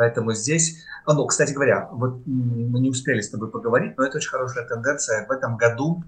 Поэтому 0.00 0.32
здесь, 0.32 0.82
а, 1.04 1.12
ну, 1.12 1.26
кстати 1.26 1.52
говоря, 1.52 1.90
вот 1.92 2.22
мы 2.24 2.80
не 2.80 2.88
успели 2.88 3.20
с 3.20 3.28
тобой 3.28 3.50
поговорить, 3.50 3.98
но 3.98 4.06
это 4.06 4.16
очень 4.16 4.30
хорошая 4.30 4.66
тенденция. 4.66 5.26
В 5.26 5.30
этом 5.30 5.58
году 5.58 6.02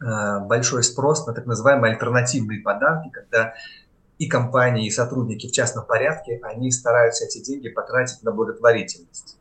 э, 0.00 0.38
большой 0.46 0.84
спрос 0.84 1.26
на 1.26 1.34
так 1.34 1.44
называемые 1.44 1.94
альтернативные 1.94 2.60
подарки, 2.60 3.10
когда 3.10 3.54
и 4.18 4.28
компании, 4.28 4.86
и 4.86 4.90
сотрудники 4.90 5.48
в 5.48 5.50
частном 5.50 5.84
порядке, 5.84 6.38
они 6.44 6.70
стараются 6.70 7.24
эти 7.24 7.42
деньги 7.42 7.68
потратить 7.70 8.22
на 8.22 8.30
благотворительность. 8.30 9.40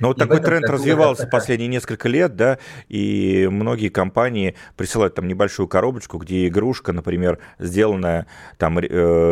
Но 0.00 0.08
вот 0.08 0.16
и 0.16 0.20
такой 0.20 0.40
тренд 0.40 0.68
развивался 0.68 1.26
последние 1.26 1.68
несколько 1.68 2.08
лет, 2.08 2.36
да, 2.36 2.58
и 2.88 3.48
многие 3.50 3.88
компании 3.88 4.54
присылают 4.76 5.14
там 5.14 5.26
небольшую 5.26 5.68
коробочку, 5.68 6.18
где 6.18 6.46
игрушка, 6.48 6.92
например, 6.92 7.38
сделанная 7.58 8.26
там 8.56 8.78
э, 8.78 8.82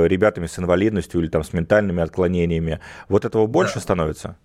ребятами 0.06 0.46
с 0.46 0.58
инвалидностью 0.58 1.20
или 1.20 1.28
там 1.28 1.44
с 1.44 1.52
ментальными 1.52 2.02
отклонениями. 2.02 2.80
Вот 3.08 3.24
этого 3.24 3.46
больше 3.46 3.74
да. 3.74 3.80
становится? 3.80 4.36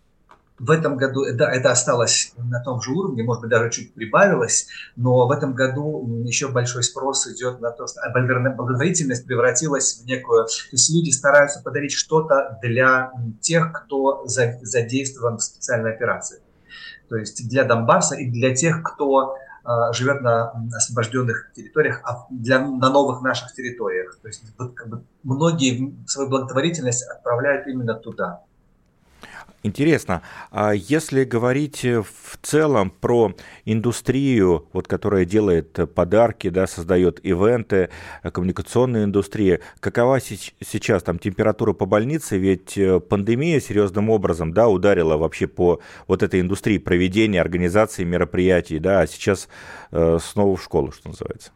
В 0.62 0.70
этом 0.70 0.96
году, 0.96 1.26
да, 1.34 1.52
это 1.52 1.72
осталось 1.72 2.34
на 2.38 2.64
том 2.64 2.82
же 2.82 2.92
уровне, 2.92 3.24
может 3.24 3.42
быть, 3.42 3.50
даже 3.50 3.72
чуть 3.72 3.96
прибавилось, 3.96 4.68
но 4.96 5.28
в 5.28 5.32
этом 5.32 5.56
году 5.56 6.24
еще 6.24 6.50
большой 6.50 6.84
спрос 6.84 7.26
идет 7.26 7.62
на 7.62 7.72
то, 7.72 7.88
что 7.88 8.00
благотворительность 8.14 9.26
превратилась 9.26 10.02
в 10.04 10.06
некую... 10.06 10.46
То 10.46 10.74
есть 10.74 10.94
люди 10.94 11.10
стараются 11.10 11.64
подарить 11.64 11.94
что-то 11.94 12.60
для 12.62 13.12
тех, 13.40 13.74
кто 13.74 14.24
задействован 14.28 15.38
в 15.38 15.42
специальной 15.42 15.96
операции. 15.96 16.42
То 17.10 17.16
есть 17.16 17.50
для 17.50 17.64
Донбасса 17.64 18.16
и 18.16 18.30
для 18.30 18.54
тех, 18.54 18.84
кто 18.84 19.36
а, 19.64 19.92
живет 19.94 20.22
на 20.22 20.52
освобожденных 20.76 21.54
территориях, 21.56 22.02
а 22.04 22.28
для, 22.30 22.60
на 22.60 22.92
новых 22.92 23.24
наших 23.24 23.52
территориях. 23.56 24.16
То 24.22 24.28
есть 24.28 24.44
вот, 24.60 24.76
как 24.76 24.90
бы, 24.90 25.04
многие 25.24 25.96
свою 26.06 26.30
благотворительность 26.30 27.04
отправляют 27.10 27.66
именно 27.66 27.96
туда. 27.96 28.44
Интересно, 29.64 30.24
а 30.50 30.72
если 30.74 31.24
говорить 31.24 31.86
э, 31.86 32.02
в 32.02 32.38
целом 32.42 32.90
про 32.90 33.36
индустрию, 33.66 34.68
вот, 34.74 34.88
которая 34.88 35.24
делает 35.26 35.78
подарки, 35.94 36.50
да, 36.50 36.66
создает 36.66 37.24
ивенты, 37.24 37.90
э, 38.24 38.32
коммуникационная 38.32 39.04
индустрия, 39.04 39.60
какова 39.80 40.20
сейчас 40.20 41.04
там 41.04 41.20
температура 41.20 41.74
по 41.74 41.86
больнице? 41.86 42.40
Ведь 42.40 42.76
э, 42.76 43.00
пандемия 43.00 43.60
серьезным 43.60 44.10
образом 44.10 44.52
да, 44.52 44.68
ударила 44.68 45.18
вообще 45.18 45.46
по 45.46 45.80
вот 46.08 46.24
этой 46.24 46.42
индустрии 46.42 46.80
проведения, 46.80 47.40
организации 47.40 48.04
мероприятий, 48.04 48.80
да, 48.80 49.02
а 49.02 49.08
сейчас 49.08 49.48
э, 49.92 50.18
снова 50.20 50.58
в 50.58 50.64
школу, 50.64 50.92
что 50.92 51.10
называется. 51.10 51.52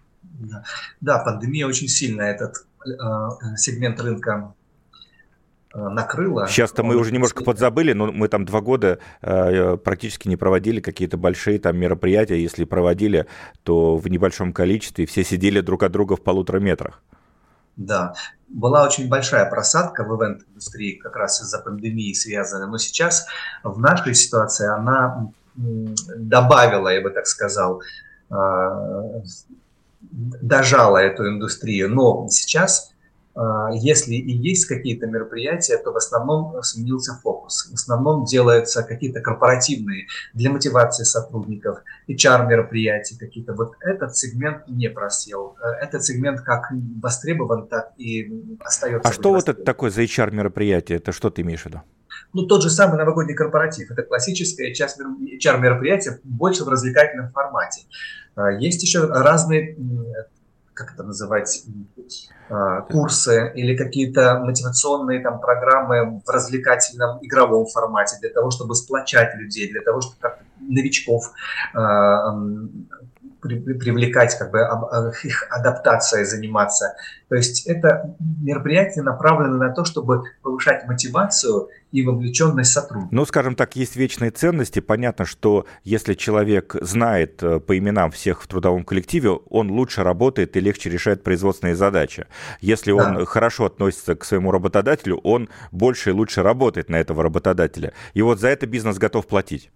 Да, 1.02 1.20
пандемия 1.20 1.66
очень 1.66 1.88
сильно 1.88 2.22
этот 2.22 2.68
э, 2.86 3.56
сегмент 3.58 4.00
рынка 4.00 4.54
Э, 4.56 4.65
накрыло. 5.76 6.48
Сейчас-то 6.48 6.84
мы 6.84 6.96
уже 6.96 7.12
немножко 7.12 7.44
подзабыли, 7.44 7.94
но 7.94 8.12
мы 8.12 8.28
там 8.28 8.46
два 8.46 8.62
года 8.62 9.00
э, 9.22 9.78
практически 9.78 10.28
не 10.28 10.38
проводили 10.38 10.80
какие-то 10.80 11.18
большие 11.18 11.60
там 11.60 11.78
мероприятия. 11.78 12.42
Если 12.42 12.64
проводили, 12.64 13.28
то 13.64 13.98
в 13.98 14.08
небольшом 14.08 14.54
количестве 14.54 15.06
все 15.06 15.24
сидели 15.24 15.62
друг 15.62 15.84
от 15.84 15.92
друга 15.92 16.16
в 16.16 16.22
полутора 16.22 16.60
метрах. 16.60 17.02
Да, 17.76 18.14
была 18.48 18.86
очень 18.86 19.10
большая 19.10 19.50
просадка 19.50 20.06
в 20.06 20.16
ивент-индустрии 20.16 20.94
как 20.94 21.16
раз 21.18 21.42
из-за 21.42 21.60
пандемии 21.60 22.14
связанная, 22.14 22.68
но 22.68 22.78
сейчас 22.78 23.28
в 23.64 23.78
нашей 23.80 24.16
ситуации 24.16 24.68
она 24.68 25.30
добавила, 25.56 26.90
я 26.90 27.02
бы 27.02 27.10
так 27.10 27.28
сказал, 27.28 27.82
э, 28.30 29.22
дожала 30.02 31.02
эту 31.02 31.28
индустрию. 31.28 31.90
Но 31.90 32.28
сейчас 32.30 32.95
если 33.74 34.14
и 34.14 34.32
есть 34.32 34.66
какие-то 34.66 35.08
мероприятия, 35.08 35.78
то 35.78 35.92
в 35.92 35.98
основном 35.98 36.62
сменился 36.64 37.20
фокус. 37.22 37.70
В 37.70 37.74
основном 37.74 38.24
делаются 38.24 38.84
какие-то 38.84 39.20
корпоративные 39.20 40.08
для 40.34 40.50
мотивации 40.50 41.04
сотрудников, 41.04 41.80
HR-мероприятия 42.08 43.18
какие-то. 43.18 43.54
Вот 43.54 43.74
этот 43.82 44.16
сегмент 44.16 44.68
не 44.68 44.90
просел. 44.90 45.58
Э, 45.62 45.86
этот 45.86 46.04
сегмент 46.04 46.42
как 46.42 46.72
востребован, 47.02 47.68
так 47.68 47.92
и 47.98 48.58
остается. 48.60 49.10
А 49.10 49.12
что 49.12 49.32
вот 49.32 49.50
это 49.50 49.64
такое 49.64 49.90
за 49.90 50.04
HR-мероприятие? 50.04 50.98
Это 50.98 51.12
что 51.12 51.30
ты 51.30 51.42
имеешь 51.42 51.64
в 51.64 51.66
виду? 51.66 51.82
Ну, 52.34 52.46
тот 52.46 52.64
же 52.64 52.70
самый 52.70 52.98
новогодний 52.98 53.36
корпоратив. 53.36 53.92
Это 53.92 54.04
классическое 54.04 54.72
HR-мероприятие, 54.72 56.20
больше 56.24 56.64
в 56.64 56.70
развлекательном 56.70 57.32
формате. 57.32 57.82
А, 58.36 58.52
есть 58.52 58.82
еще 58.84 59.06
разные, 59.06 59.78
как 60.76 60.94
это 60.94 61.04
называть, 61.04 61.64
а, 62.50 62.82
курсы 62.82 63.52
или 63.56 63.76
какие-то 63.76 64.40
мотивационные 64.40 65.22
там 65.22 65.40
программы 65.40 66.22
в 66.26 66.30
развлекательном 66.30 67.20
игровом 67.26 67.66
формате 67.66 68.18
для 68.22 68.30
того, 68.30 68.52
чтобы 68.52 68.76
сплочать 68.76 69.36
людей, 69.36 69.72
для 69.72 69.82
того, 69.82 70.02
чтобы 70.02 70.18
как 70.20 70.40
новичков 70.60 71.32
привлекать, 73.48 74.38
как 74.38 74.52
бы 74.52 74.60
их 75.24 75.48
адаптацией 75.50 76.26
заниматься. 76.26 76.96
То 77.30 77.36
есть 77.36 77.66
это 77.66 78.16
мероприятие 78.20 79.04
направлено 79.04 79.58
на 79.58 79.74
то, 79.74 79.84
чтобы 79.86 80.24
повышать 80.42 80.86
мотивацию 80.88 81.70
и 81.92 82.06
вовлеченность 82.06 82.74
сотрудников. 82.74 83.12
Ну, 83.12 83.26
скажем 83.26 83.56
так, 83.56 83.76
есть 83.76 83.96
вечные 83.96 84.32
ценности. 84.32 84.80
Понятно, 84.80 85.26
что 85.26 85.66
если 85.84 86.14
человек 86.14 86.76
знает 86.82 87.42
э, 87.42 87.60
по 87.60 87.78
именам 87.78 88.12
всех 88.12 88.44
в 88.44 88.48
трудовом 88.48 88.84
коллективе, 88.84 89.32
он 89.50 89.72
лучше 89.72 90.04
работает 90.04 90.58
и 90.58 90.60
легче 90.60 90.90
решает 90.90 91.24
производственные 91.24 91.76
задачи. 91.76 92.28
Если 92.60 92.92
да. 92.92 92.98
он 92.98 93.26
хорошо 93.26 93.66
относится 93.66 94.16
к 94.16 94.26
своему 94.26 94.52
работодателю, 94.52 95.18
он 95.24 95.50
больше 95.72 96.10
и 96.10 96.14
лучше 96.14 96.44
работает 96.44 96.90
на 96.90 96.98
этого 96.98 97.24
работодателя. 97.24 97.94
И 98.14 98.22
вот 98.22 98.40
за 98.40 98.50
это 98.50 98.68
бизнес 98.68 98.98
готов 98.98 99.26
платить. 99.26 99.72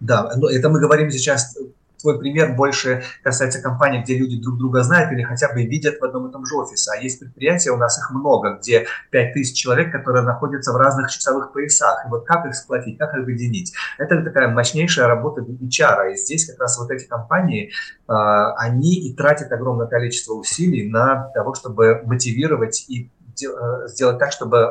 Да, 0.00 0.32
но 0.36 0.48
это 0.48 0.68
мы 0.70 0.80
говорим 0.80 1.10
сейчас 1.10 1.56
твой 2.00 2.18
пример 2.18 2.54
больше 2.54 3.02
касается 3.22 3.60
компаний, 3.60 4.02
где 4.02 4.16
люди 4.16 4.40
друг 4.40 4.58
друга 4.58 4.82
знают 4.82 5.12
или 5.12 5.22
хотя 5.22 5.52
бы 5.52 5.64
видят 5.64 6.00
в 6.00 6.04
одном 6.04 6.28
и 6.28 6.32
том 6.32 6.46
же 6.46 6.56
офисе. 6.56 6.90
А 6.92 7.00
есть 7.00 7.20
предприятия, 7.20 7.70
у 7.70 7.76
нас 7.76 7.98
их 7.98 8.10
много, 8.10 8.58
где 8.60 8.86
5000 9.10 9.54
человек, 9.54 9.92
которые 9.92 10.24
находятся 10.24 10.72
в 10.72 10.76
разных 10.76 11.10
часовых 11.10 11.52
поясах. 11.52 12.04
И 12.06 12.08
вот 12.08 12.26
как 12.26 12.46
их 12.46 12.54
сплотить, 12.54 12.98
как 12.98 13.14
их 13.14 13.22
объединить? 13.22 13.72
Это 13.98 14.22
такая 14.22 14.48
мощнейшая 14.48 15.06
работа 15.06 15.42
HR. 15.42 16.12
И 16.12 16.16
здесь 16.16 16.50
как 16.50 16.60
раз 16.60 16.78
вот 16.78 16.90
эти 16.90 17.06
компании, 17.06 17.72
а, 18.06 18.54
они 18.54 18.94
и 18.94 19.14
тратят 19.14 19.52
огромное 19.52 19.86
количество 19.86 20.34
усилий 20.34 20.88
на 20.88 21.30
того, 21.34 21.54
чтобы 21.54 22.02
мотивировать 22.04 22.84
и 22.88 23.10
э, 23.42 23.88
сделать 23.88 24.18
так, 24.18 24.32
чтобы 24.32 24.70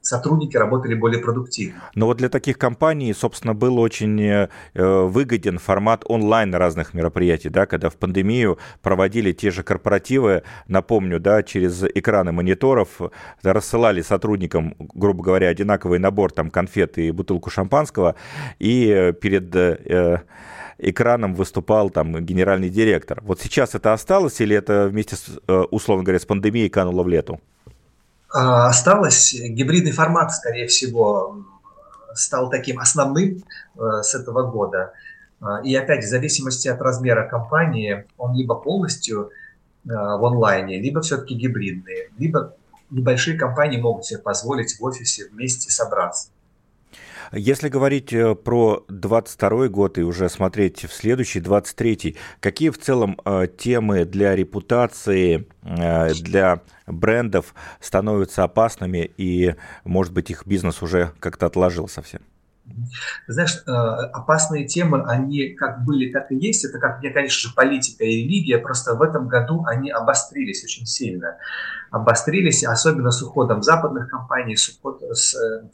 сотрудники 0.00 0.56
работали 0.56 0.94
более 0.94 1.20
продуктивно. 1.20 1.80
Но 1.94 2.06
вот 2.06 2.18
для 2.18 2.28
таких 2.28 2.58
компаний, 2.58 3.12
собственно, 3.12 3.54
был 3.54 3.78
очень 3.78 4.20
э, 4.20 4.48
выгоден 4.74 5.58
формат 5.58 6.04
онлайн 6.06 6.54
разных 6.54 6.94
мероприятий, 6.94 7.48
да, 7.48 7.66
когда 7.66 7.90
в 7.90 7.96
пандемию 7.96 8.58
проводили 8.82 9.32
те 9.32 9.50
же 9.50 9.62
корпоративы, 9.62 10.42
напомню, 10.68 11.20
да, 11.20 11.42
через 11.42 11.82
экраны 11.82 12.32
мониторов 12.32 13.00
рассылали 13.42 14.02
сотрудникам, 14.02 14.74
грубо 14.78 15.22
говоря, 15.22 15.48
одинаковый 15.48 15.98
набор 15.98 16.32
там 16.32 16.50
конфет 16.50 16.98
и 16.98 17.10
бутылку 17.10 17.50
шампанского, 17.50 18.14
и 18.58 19.12
перед 19.20 19.54
э, 19.54 20.22
экраном 20.80 21.34
выступал 21.34 21.90
там 21.90 22.24
генеральный 22.24 22.70
директор. 22.70 23.20
Вот 23.22 23.40
сейчас 23.40 23.74
это 23.74 23.92
осталось 23.92 24.40
или 24.40 24.56
это 24.56 24.88
вместе 24.88 25.16
с, 25.16 25.26
э, 25.46 25.60
условно 25.70 26.04
говоря, 26.04 26.18
с 26.18 26.26
пандемией 26.26 26.70
кануло 26.70 27.02
в 27.02 27.08
лету? 27.08 27.40
А, 28.32 28.68
осталось. 28.68 29.34
Гибридный 29.34 29.92
формат, 29.92 30.32
скорее 30.32 30.66
всего, 30.66 31.44
стал 32.14 32.50
таким 32.50 32.78
основным 32.78 33.42
э, 33.76 34.02
с 34.02 34.14
этого 34.14 34.50
года. 34.50 34.92
А, 35.40 35.60
и 35.62 35.74
опять, 35.74 36.04
в 36.04 36.08
зависимости 36.08 36.68
от 36.68 36.80
размера 36.80 37.28
компании, 37.28 38.06
он 38.16 38.34
либо 38.34 38.54
полностью 38.54 39.30
э, 39.84 39.88
в 39.88 40.24
онлайне, 40.24 40.80
либо 40.80 41.00
все-таки 41.00 41.34
гибридные, 41.34 42.10
либо 42.18 42.54
небольшие 42.90 43.38
компании 43.38 43.80
могут 43.80 44.04
себе 44.04 44.20
позволить 44.20 44.78
в 44.78 44.84
офисе 44.84 45.28
вместе 45.30 45.70
собраться. 45.70 46.30
Если 47.32 47.68
говорить 47.68 48.12
э, 48.12 48.34
про 48.34 48.84
22 48.88 49.68
год 49.68 49.98
и 49.98 50.02
уже 50.02 50.28
смотреть 50.28 50.84
в 50.84 50.92
следующий, 50.92 51.40
23 51.40 52.16
какие 52.40 52.70
в 52.70 52.78
целом 52.78 53.20
э, 53.24 53.46
темы 53.56 54.04
для 54.04 54.34
репутации, 54.34 55.46
э, 55.62 56.14
для 56.14 56.62
брендов 56.88 57.54
становятся 57.80 58.42
опасными 58.42 59.10
и, 59.16 59.54
может 59.84 60.12
быть, 60.12 60.30
их 60.30 60.44
бизнес 60.44 60.82
уже 60.82 61.12
как-то 61.20 61.46
отложил 61.46 61.86
совсем? 61.86 62.20
Знаешь, 63.26 63.62
опасные 63.66 64.66
темы, 64.66 65.04
они 65.06 65.50
как 65.50 65.84
были, 65.84 66.10
так 66.12 66.30
и 66.32 66.36
есть. 66.36 66.64
Это 66.64 66.78
как 66.78 67.00
мне, 67.00 67.10
конечно 67.10 67.48
же, 67.48 67.54
политика 67.54 68.04
и 68.04 68.22
религия, 68.22 68.58
просто 68.58 68.94
в 68.94 69.02
этом 69.02 69.28
году 69.28 69.64
они 69.66 69.90
обострились 69.90 70.64
очень 70.64 70.86
сильно 70.86 71.36
обострились, 71.90 72.64
особенно 72.64 73.10
с 73.10 73.22
уходом 73.22 73.62
западных 73.62 74.08
компаний, 74.08 74.56
с, 74.56 74.68
уходом, 74.68 75.14
с 75.14 75.34
э, 75.34 75.68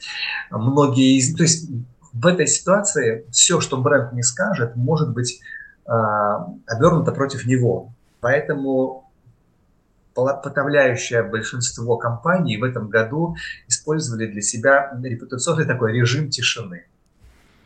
многие 0.50 1.18
из... 1.18 1.34
То 1.36 1.42
есть 1.42 1.70
в 2.12 2.26
этой 2.26 2.46
ситуации 2.46 3.26
все, 3.30 3.60
что 3.60 3.76
бренд 3.76 4.12
не 4.12 4.22
скажет, 4.22 4.76
может 4.76 5.12
быть 5.12 5.40
э, 5.86 5.90
обернуто 6.66 7.12
против 7.12 7.44
него. 7.44 7.92
Поэтому 8.20 9.05
подавляющее 10.16 11.22
большинство 11.22 11.96
компаний 11.96 12.56
в 12.56 12.64
этом 12.64 12.88
году 12.88 13.36
использовали 13.68 14.26
для 14.26 14.42
себя 14.42 14.92
репутационный 15.02 15.66
такой 15.66 15.92
режим 15.92 16.30
тишины. 16.30 16.86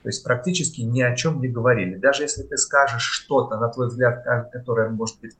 То 0.02 0.08
есть 0.08 0.24
практически 0.24 0.80
ни 0.80 1.02
о 1.02 1.14
чем 1.14 1.40
не 1.40 1.48
говорили. 1.48 1.96
Даже 1.96 2.22
если 2.22 2.42
ты 2.42 2.56
скажешь 2.56 3.02
что-то, 3.02 3.58
на 3.58 3.68
твой 3.68 3.88
взгляд, 3.88 4.24
которое 4.52 4.88
может 4.88 5.20
быть 5.20 5.36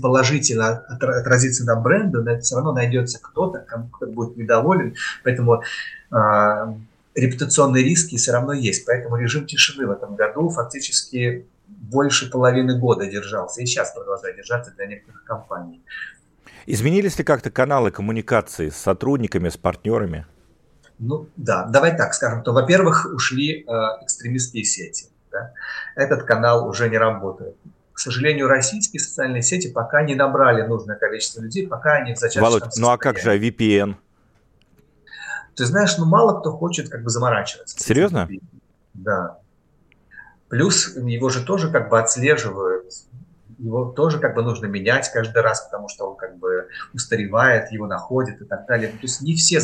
положительно 0.00 0.78
отразится 0.88 1.64
на 1.64 1.76
бренде, 1.76 2.18
но 2.18 2.38
все 2.40 2.56
равно 2.56 2.72
найдется 2.72 3.18
кто-то, 3.20 3.66
кто 3.92 4.06
будет 4.06 4.36
недоволен. 4.38 4.94
Поэтому 5.22 5.62
э, 6.10 6.16
репутационные 7.14 7.84
риски 7.84 8.16
все 8.16 8.32
равно 8.32 8.54
есть. 8.54 8.86
Поэтому 8.86 9.16
режим 9.16 9.46
тишины 9.46 9.86
в 9.86 9.90
этом 9.90 10.16
году 10.16 10.48
фактически 10.48 11.46
больше 11.68 12.30
половины 12.30 12.78
года 12.78 13.06
держался. 13.06 13.62
И 13.62 13.66
сейчас 13.66 13.92
продолжает 13.92 14.36
держаться 14.36 14.72
для 14.72 14.86
некоторых 14.86 15.24
компаний. 15.24 15.82
Изменились 16.66 17.18
ли 17.18 17.24
как-то 17.24 17.50
каналы 17.50 17.90
коммуникации 17.90 18.68
с 18.68 18.76
сотрудниками, 18.76 19.48
с 19.48 19.56
партнерами? 19.56 20.26
Ну 20.98 21.28
да, 21.36 21.64
давай 21.64 21.96
так 21.96 22.12
скажем, 22.12 22.42
то, 22.42 22.52
во-первых, 22.52 23.06
ушли 23.14 23.62
э, 23.62 23.72
экстремистские 24.02 24.64
сети. 24.64 25.06
Да? 25.30 25.52
Этот 25.94 26.24
канал 26.24 26.68
уже 26.68 26.90
не 26.90 26.98
работает 26.98 27.56
к 27.98 28.00
сожалению, 28.00 28.46
российские 28.46 29.00
социальные 29.00 29.42
сети 29.42 29.72
пока 29.72 30.04
не 30.04 30.14
набрали 30.14 30.62
нужное 30.62 30.94
количество 30.94 31.40
людей, 31.40 31.66
пока 31.66 31.94
они 31.94 32.14
в 32.14 32.18
зачаточном 32.18 32.60
Володь, 32.60 32.76
ну 32.76 32.90
а 32.90 32.96
как 32.96 33.18
же 33.18 33.36
VPN? 33.36 33.96
Ты 35.56 35.64
знаешь, 35.64 35.98
ну 35.98 36.04
мало 36.04 36.38
кто 36.38 36.52
хочет 36.52 36.90
как 36.90 37.02
бы 37.02 37.10
заморачиваться. 37.10 37.76
Серьезно? 37.82 38.28
Да. 38.94 39.38
Плюс 40.48 40.96
его 40.96 41.28
же 41.28 41.44
тоже 41.44 41.70
как 41.70 41.88
бы 41.90 41.98
отслеживают 41.98 42.92
его 43.58 43.86
тоже 43.86 44.18
как 44.18 44.34
бы 44.34 44.42
нужно 44.42 44.66
менять 44.66 45.10
каждый 45.12 45.42
раз, 45.42 45.62
потому 45.62 45.88
что 45.88 46.08
он 46.08 46.16
как 46.16 46.38
бы 46.38 46.68
устаревает, 46.94 47.72
его 47.72 47.86
находят 47.86 48.40
и 48.40 48.44
так 48.44 48.66
далее. 48.66 48.88
То 48.90 48.98
есть 49.02 49.20
не 49.20 49.34
все 49.34 49.60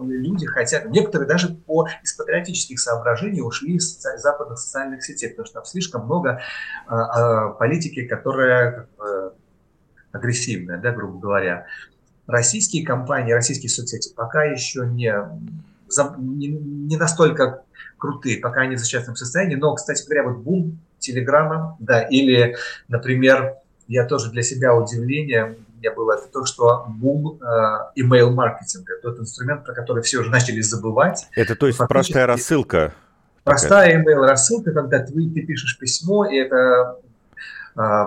люди 0.00 0.46
хотят, 0.46 0.86
некоторые 0.86 1.28
даже 1.28 1.50
по 1.54 1.88
из 2.02 2.14
патриотических 2.14 2.80
соображений 2.80 3.42
ушли 3.42 3.76
из 3.76 4.00
западных 4.16 4.58
социальных 4.58 5.04
сетей, 5.04 5.30
потому 5.30 5.46
что 5.46 5.54
там 5.54 5.64
слишком 5.66 6.06
много 6.06 6.40
а, 6.86 6.96
а, 6.96 7.48
политики, 7.50 8.06
которая 8.06 8.72
как 8.72 8.88
бы, 8.96 9.32
агрессивная, 10.12 10.78
да, 10.78 10.92
грубо 10.92 11.18
говоря. 11.18 11.66
Российские 12.26 12.84
компании, 12.84 13.32
российские 13.32 13.70
соцсети 13.70 14.12
пока 14.14 14.44
еще 14.44 14.86
не, 14.86 15.14
не 16.48 16.96
настолько 16.96 17.62
крутые, 17.98 18.38
пока 18.38 18.62
они 18.62 18.76
в 18.76 18.78
зачаточном 18.78 19.16
состоянии, 19.16 19.56
но, 19.56 19.74
кстати 19.74 20.04
говоря, 20.04 20.24
вот 20.24 20.38
бум 20.38 20.78
Телеграма, 20.98 21.76
да, 21.78 22.02
или, 22.02 22.56
например, 22.88 23.54
я 23.86 24.04
тоже 24.04 24.30
для 24.30 24.42
себя 24.42 24.74
удивление 24.74 25.56
у 25.78 25.80
меня 25.80 25.92
было 25.92 26.14
это 26.14 26.26
то, 26.26 26.44
что 26.44 26.86
бум 26.88 27.38
э, 27.40 28.00
email 28.00 28.30
маркетинга, 28.30 28.94
тот 29.00 29.20
инструмент, 29.20 29.64
про 29.64 29.74
который 29.74 30.02
все 30.02 30.18
уже 30.18 30.28
начали 30.28 30.60
забывать. 30.60 31.28
Это 31.36 31.54
то 31.54 31.68
есть 31.68 31.78
простая 31.78 32.26
рассылка? 32.26 32.94
Простая 33.44 34.02
email 34.02 34.26
рассылка, 34.26 34.72
когда 34.72 34.98
ты, 34.98 35.12
ты 35.12 35.42
пишешь 35.42 35.78
письмо, 35.78 36.26
и 36.26 36.36
это 36.36 36.96
э, 37.76 38.06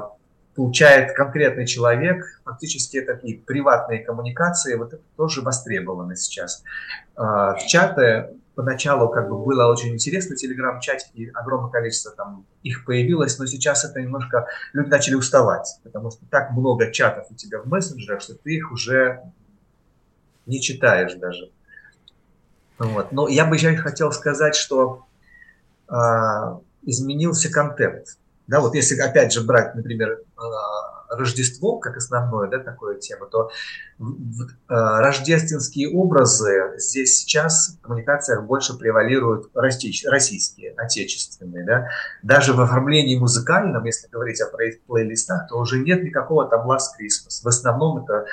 получает 0.53 1.15
конкретный 1.15 1.65
человек, 1.65 2.41
фактически 2.43 2.99
такие 3.01 3.37
приватные 3.37 3.99
коммуникации, 3.99 4.75
вот 4.75 4.93
это 4.93 5.03
тоже 5.15 5.41
востребовано 5.41 6.17
сейчас. 6.17 6.63
Э, 7.15 7.21
в 7.57 7.63
чаты 7.67 8.31
поначалу 8.55 9.09
как 9.09 9.29
бы 9.29 9.43
было 9.43 9.71
очень 9.71 9.93
интересно, 9.93 10.35
телеграм-чатики, 10.35 11.31
огромное 11.33 11.71
количество 11.71 12.11
там 12.11 12.45
их 12.63 12.85
появилось, 12.85 13.39
но 13.39 13.45
сейчас 13.45 13.85
это 13.85 14.01
немножко, 14.01 14.47
люди 14.73 14.89
начали 14.89 15.15
уставать, 15.15 15.79
потому 15.83 16.11
что 16.11 16.25
так 16.29 16.51
много 16.51 16.91
чатов 16.91 17.27
у 17.29 17.35
тебя 17.35 17.59
в 17.59 17.67
мессенджерах, 17.67 18.21
что 18.21 18.35
ты 18.35 18.55
их 18.55 18.71
уже 18.71 19.21
не 20.45 20.61
читаешь 20.61 21.13
даже. 21.15 21.51
Вот. 22.77 23.11
Но 23.11 23.27
я 23.27 23.45
бы 23.45 23.55
еще 23.55 23.75
хотел 23.75 24.11
сказать, 24.11 24.55
что 24.55 25.05
э, 25.87 25.93
изменился 26.83 27.51
контент. 27.51 28.17
Да, 28.47 28.59
вот 28.59 28.73
если 28.73 28.99
опять 28.99 29.31
же 29.31 29.41
брать, 29.41 29.75
например, 29.75 30.09
э, 30.09 30.41
Рождество 31.11 31.77
как 31.77 31.97
основное, 31.97 32.49
да, 32.49 32.59
такое 32.59 32.97
тема, 32.97 33.27
то 33.27 33.49
э, 33.99 34.03
рождественские 34.67 35.89
образы 35.89 36.73
здесь 36.77 37.19
сейчас 37.19 37.77
в 37.77 37.81
коммуникациях 37.81 38.45
больше 38.45 38.77
превалируют 38.77 39.51
российские, 39.53 40.73
отечественные. 40.77 41.65
Да. 41.65 41.87
Даже 42.23 42.53
в 42.53 42.61
оформлении 42.61 43.17
музыкальном, 43.19 43.83
если 43.85 44.07
говорить 44.07 44.41
о 44.41 44.47
плейлистах, 44.87 45.47
то 45.49 45.57
уже 45.57 45.79
нет 45.79 46.03
никакого 46.03 46.47
там 46.47 46.69
Last 46.69 46.95
Christmas. 46.99 47.43
В 47.43 47.47
основном 47.47 48.03
это 48.03 48.25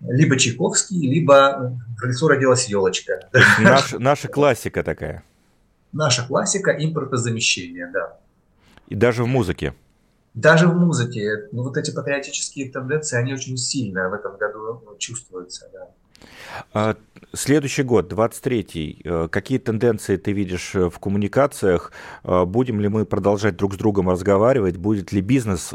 либо 0.00 0.38
Чайковский, 0.38 1.08
либо 1.08 1.78
в 2.00 2.04
лесу 2.04 2.28
родилась 2.28 2.66
елочка. 2.68 3.28
Наш, 3.60 3.92
наша 3.92 4.28
классика 4.28 4.82
такая. 4.82 5.22
Наша 5.92 6.26
классика 6.26 6.70
импортозамещения, 6.70 7.90
да. 7.92 8.18
И 8.88 8.94
даже 8.94 9.24
в 9.24 9.26
музыке. 9.26 9.74
Даже 10.34 10.66
в 10.66 10.74
музыке. 10.74 11.48
Ну, 11.52 11.62
вот 11.62 11.76
эти 11.76 11.90
патриотические 11.90 12.70
тенденции, 12.70 13.18
они 13.18 13.34
очень 13.34 13.56
сильно 13.56 14.08
в 14.08 14.14
этом 14.14 14.36
году 14.38 14.96
чувствуются, 14.98 15.68
да. 15.72 15.88
А, 16.72 16.96
следующий 17.32 17.82
год, 17.82 18.12
23-й, 18.12 19.02
э, 19.04 19.28
какие 19.28 19.58
тенденции 19.58 20.16
ты 20.16 20.32
видишь 20.32 20.74
э, 20.74 20.88
в 20.88 20.98
коммуникациях? 20.98 21.92
Э, 22.24 22.44
будем 22.44 22.80
ли 22.80 22.88
мы 22.88 23.04
продолжать 23.04 23.56
друг 23.56 23.74
с 23.74 23.76
другом 23.76 24.08
разговаривать? 24.08 24.76
Будет 24.76 25.12
ли 25.12 25.20
бизнес 25.20 25.74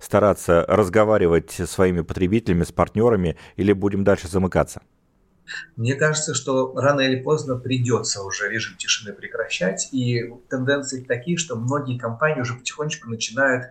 стараться 0.00 0.64
разговаривать 0.68 1.52
с 1.52 1.66
своими 1.66 2.02
потребителями, 2.02 2.64
с 2.64 2.72
партнерами, 2.72 3.36
или 3.56 3.72
будем 3.72 4.04
дальше 4.04 4.28
замыкаться? 4.28 4.82
Мне 5.76 5.94
кажется, 5.94 6.34
что 6.34 6.74
рано 6.74 7.00
или 7.00 7.20
поздно 7.20 7.56
придется 7.56 8.22
уже 8.22 8.48
режим 8.48 8.76
тишины 8.76 9.12
прекращать, 9.12 9.88
и 9.92 10.32
тенденции 10.48 11.02
такие, 11.02 11.36
что 11.36 11.56
многие 11.56 11.98
компании 11.98 12.40
уже 12.40 12.54
потихонечку 12.54 13.08
начинают 13.08 13.66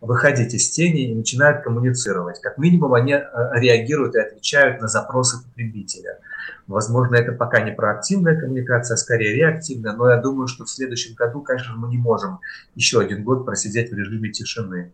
выходить 0.00 0.54
из 0.54 0.70
тени 0.70 1.10
и 1.10 1.14
начинают 1.14 1.64
коммуницировать. 1.64 2.40
Как 2.40 2.58
минимум 2.58 2.94
они 2.94 3.14
э, 3.14 3.22
реагируют 3.54 4.14
и 4.14 4.20
отвечают 4.20 4.80
на 4.80 4.88
запросы 4.88 5.42
потребителя. 5.42 6.18
Возможно, 6.66 7.16
это 7.16 7.32
пока 7.32 7.60
не 7.60 7.72
проактивная 7.72 8.38
коммуникация, 8.38 8.94
а 8.94 8.98
скорее 8.98 9.34
реактивная, 9.34 9.94
но 9.94 10.10
я 10.10 10.18
думаю, 10.18 10.46
что 10.46 10.64
в 10.64 10.70
следующем 10.70 11.14
году, 11.14 11.42
конечно, 11.42 11.74
мы 11.76 11.88
не 11.88 11.98
можем 11.98 12.40
еще 12.74 13.00
один 13.00 13.24
год 13.24 13.44
просидеть 13.44 13.90
в 13.90 13.94
режиме 13.94 14.30
тишины. 14.30 14.92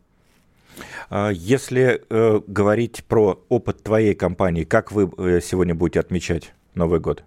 А 1.11 1.31
если 1.31 2.05
э, 2.09 2.41
говорить 2.47 3.05
про 3.05 3.45
опыт 3.49 3.83
твоей 3.83 4.15
компании, 4.15 4.65
как 4.65 4.93
вы 4.93 5.11
э, 5.17 5.41
сегодня 5.41 5.75
будете 5.75 6.01
отмечать 6.01 6.55
Новый 6.75 7.01
год? 7.01 7.25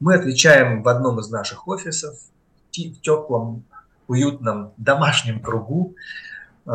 Мы 0.00 0.14
отвечаем 0.14 0.82
в 0.82 0.88
одном 0.88 1.20
из 1.20 1.30
наших 1.30 1.66
офисов, 1.68 2.14
в 2.70 3.00
теплом, 3.00 3.64
уютном 4.06 4.72
домашнем 4.76 5.40
кругу. 5.40 5.94
Э, 6.66 6.70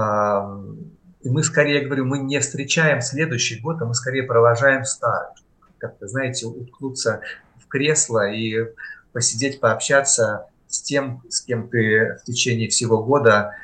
и 1.22 1.30
мы 1.30 1.44
скорее, 1.44 1.86
говорю, 1.86 2.06
мы 2.06 2.20
не 2.20 2.40
встречаем 2.40 3.02
следующий 3.02 3.60
год, 3.60 3.82
а 3.82 3.86
мы 3.86 3.94
скорее 3.94 4.24
провожаем 4.24 4.86
старый. 4.86 5.34
Как-то, 5.78 6.08
знаете, 6.08 6.46
уткнуться 6.46 7.22
в 7.58 7.68
кресло 7.68 8.30
и 8.32 8.68
посидеть, 9.12 9.60
пообщаться 9.60 10.48
с 10.68 10.82
тем, 10.82 11.22
с 11.30 11.42
кем 11.42 11.68
ты 11.68 12.18
в 12.22 12.26
течение 12.26 12.70
всего 12.70 13.04
года 13.04 13.56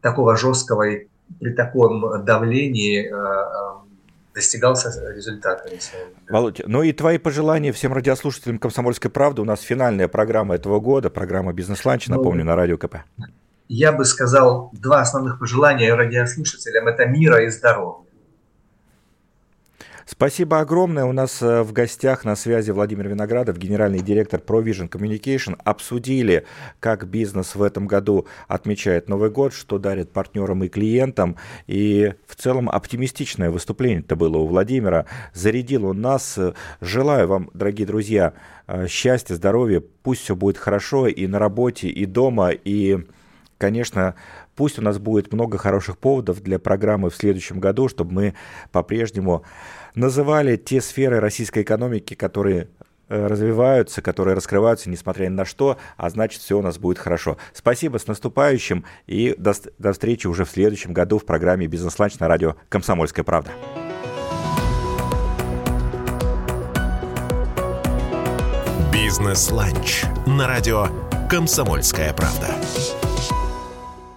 такого 0.00 0.36
жесткого 0.36 0.88
и 0.88 1.08
при 1.40 1.50
таком 1.54 2.24
давлении 2.24 3.06
э, 3.06 3.12
э, 3.12 3.82
достигался 4.34 4.88
результата. 5.12 5.68
Володя, 6.28 6.64
ну 6.66 6.82
и 6.82 6.92
твои 6.92 7.18
пожелания 7.18 7.72
всем 7.72 7.92
радиослушателям 7.92 8.58
«Комсомольской 8.58 9.10
правды». 9.10 9.42
У 9.42 9.44
нас 9.44 9.60
финальная 9.60 10.08
программа 10.08 10.54
этого 10.54 10.80
года, 10.80 11.10
программа 11.10 11.52
«Бизнес-ланч», 11.52 12.08
ну, 12.08 12.16
напомню, 12.16 12.44
ну, 12.44 12.50
на 12.50 12.56
Радио 12.56 12.78
КП. 12.78 12.96
Я 13.68 13.92
бы 13.92 14.04
сказал, 14.04 14.70
два 14.72 15.00
основных 15.00 15.38
пожелания 15.38 15.94
радиослушателям– 15.94 16.86
это 16.88 17.06
мира 17.06 17.44
и 17.44 17.48
здоровья. 17.48 18.11
Спасибо 20.12 20.60
огромное. 20.60 21.06
У 21.06 21.12
нас 21.12 21.40
э, 21.40 21.62
в 21.62 21.72
гостях 21.72 22.26
на 22.26 22.36
связи 22.36 22.70
Владимир 22.70 23.08
Виноградов, 23.08 23.56
генеральный 23.56 24.00
директор 24.00 24.38
ProVision 24.40 24.90
Communication. 24.90 25.58
Обсудили, 25.64 26.44
как 26.80 27.08
бизнес 27.08 27.54
в 27.54 27.62
этом 27.62 27.86
году 27.86 28.26
отмечает 28.46 29.08
Новый 29.08 29.30
год, 29.30 29.54
что 29.54 29.78
дарит 29.78 30.12
партнерам 30.12 30.64
и 30.64 30.68
клиентам. 30.68 31.38
И 31.66 32.12
в 32.26 32.36
целом 32.36 32.68
оптимистичное 32.68 33.50
выступление 33.50 34.00
это 34.00 34.14
было 34.14 34.36
у 34.36 34.46
Владимира. 34.46 35.06
Зарядил 35.32 35.86
он 35.86 36.02
нас. 36.02 36.38
Желаю 36.82 37.26
вам, 37.26 37.50
дорогие 37.54 37.86
друзья, 37.86 38.34
э, 38.66 38.88
счастья, 38.88 39.34
здоровья. 39.34 39.82
Пусть 40.02 40.20
все 40.24 40.36
будет 40.36 40.58
хорошо 40.58 41.06
и 41.08 41.26
на 41.26 41.38
работе, 41.38 41.88
и 41.88 42.04
дома, 42.04 42.50
и 42.50 42.98
конечно, 43.56 44.16
пусть 44.56 44.78
у 44.78 44.82
нас 44.82 44.98
будет 44.98 45.32
много 45.32 45.56
хороших 45.56 45.96
поводов 45.96 46.42
для 46.42 46.58
программы 46.58 47.10
в 47.10 47.14
следующем 47.14 47.60
году, 47.60 47.88
чтобы 47.88 48.12
мы 48.12 48.34
по-прежнему 48.72 49.44
называли 49.94 50.56
те 50.56 50.80
сферы 50.80 51.20
российской 51.20 51.62
экономики, 51.62 52.14
которые 52.14 52.68
э, 53.08 53.26
развиваются, 53.26 54.02
которые 54.02 54.34
раскрываются, 54.34 54.90
несмотря 54.90 55.26
ни 55.26 55.34
на 55.34 55.44
что, 55.44 55.78
а 55.96 56.10
значит, 56.10 56.40
все 56.40 56.58
у 56.58 56.62
нас 56.62 56.78
будет 56.78 56.98
хорошо. 56.98 57.36
Спасибо, 57.52 57.98
с 57.98 58.06
наступающим, 58.06 58.84
и 59.06 59.34
до, 59.38 59.54
до 59.78 59.92
встречи 59.92 60.26
уже 60.26 60.44
в 60.44 60.50
следующем 60.50 60.92
году 60.92 61.18
в 61.18 61.24
программе 61.24 61.66
«Бизнес-ланч» 61.66 62.18
на 62.18 62.28
радио 62.28 62.56
«Комсомольская 62.68 63.24
правда». 63.24 63.50
«Бизнес-ланч» 68.92 70.04
на 70.26 70.46
радио 70.46 70.86
«Комсомольская 71.28 72.12
правда». 72.14 72.48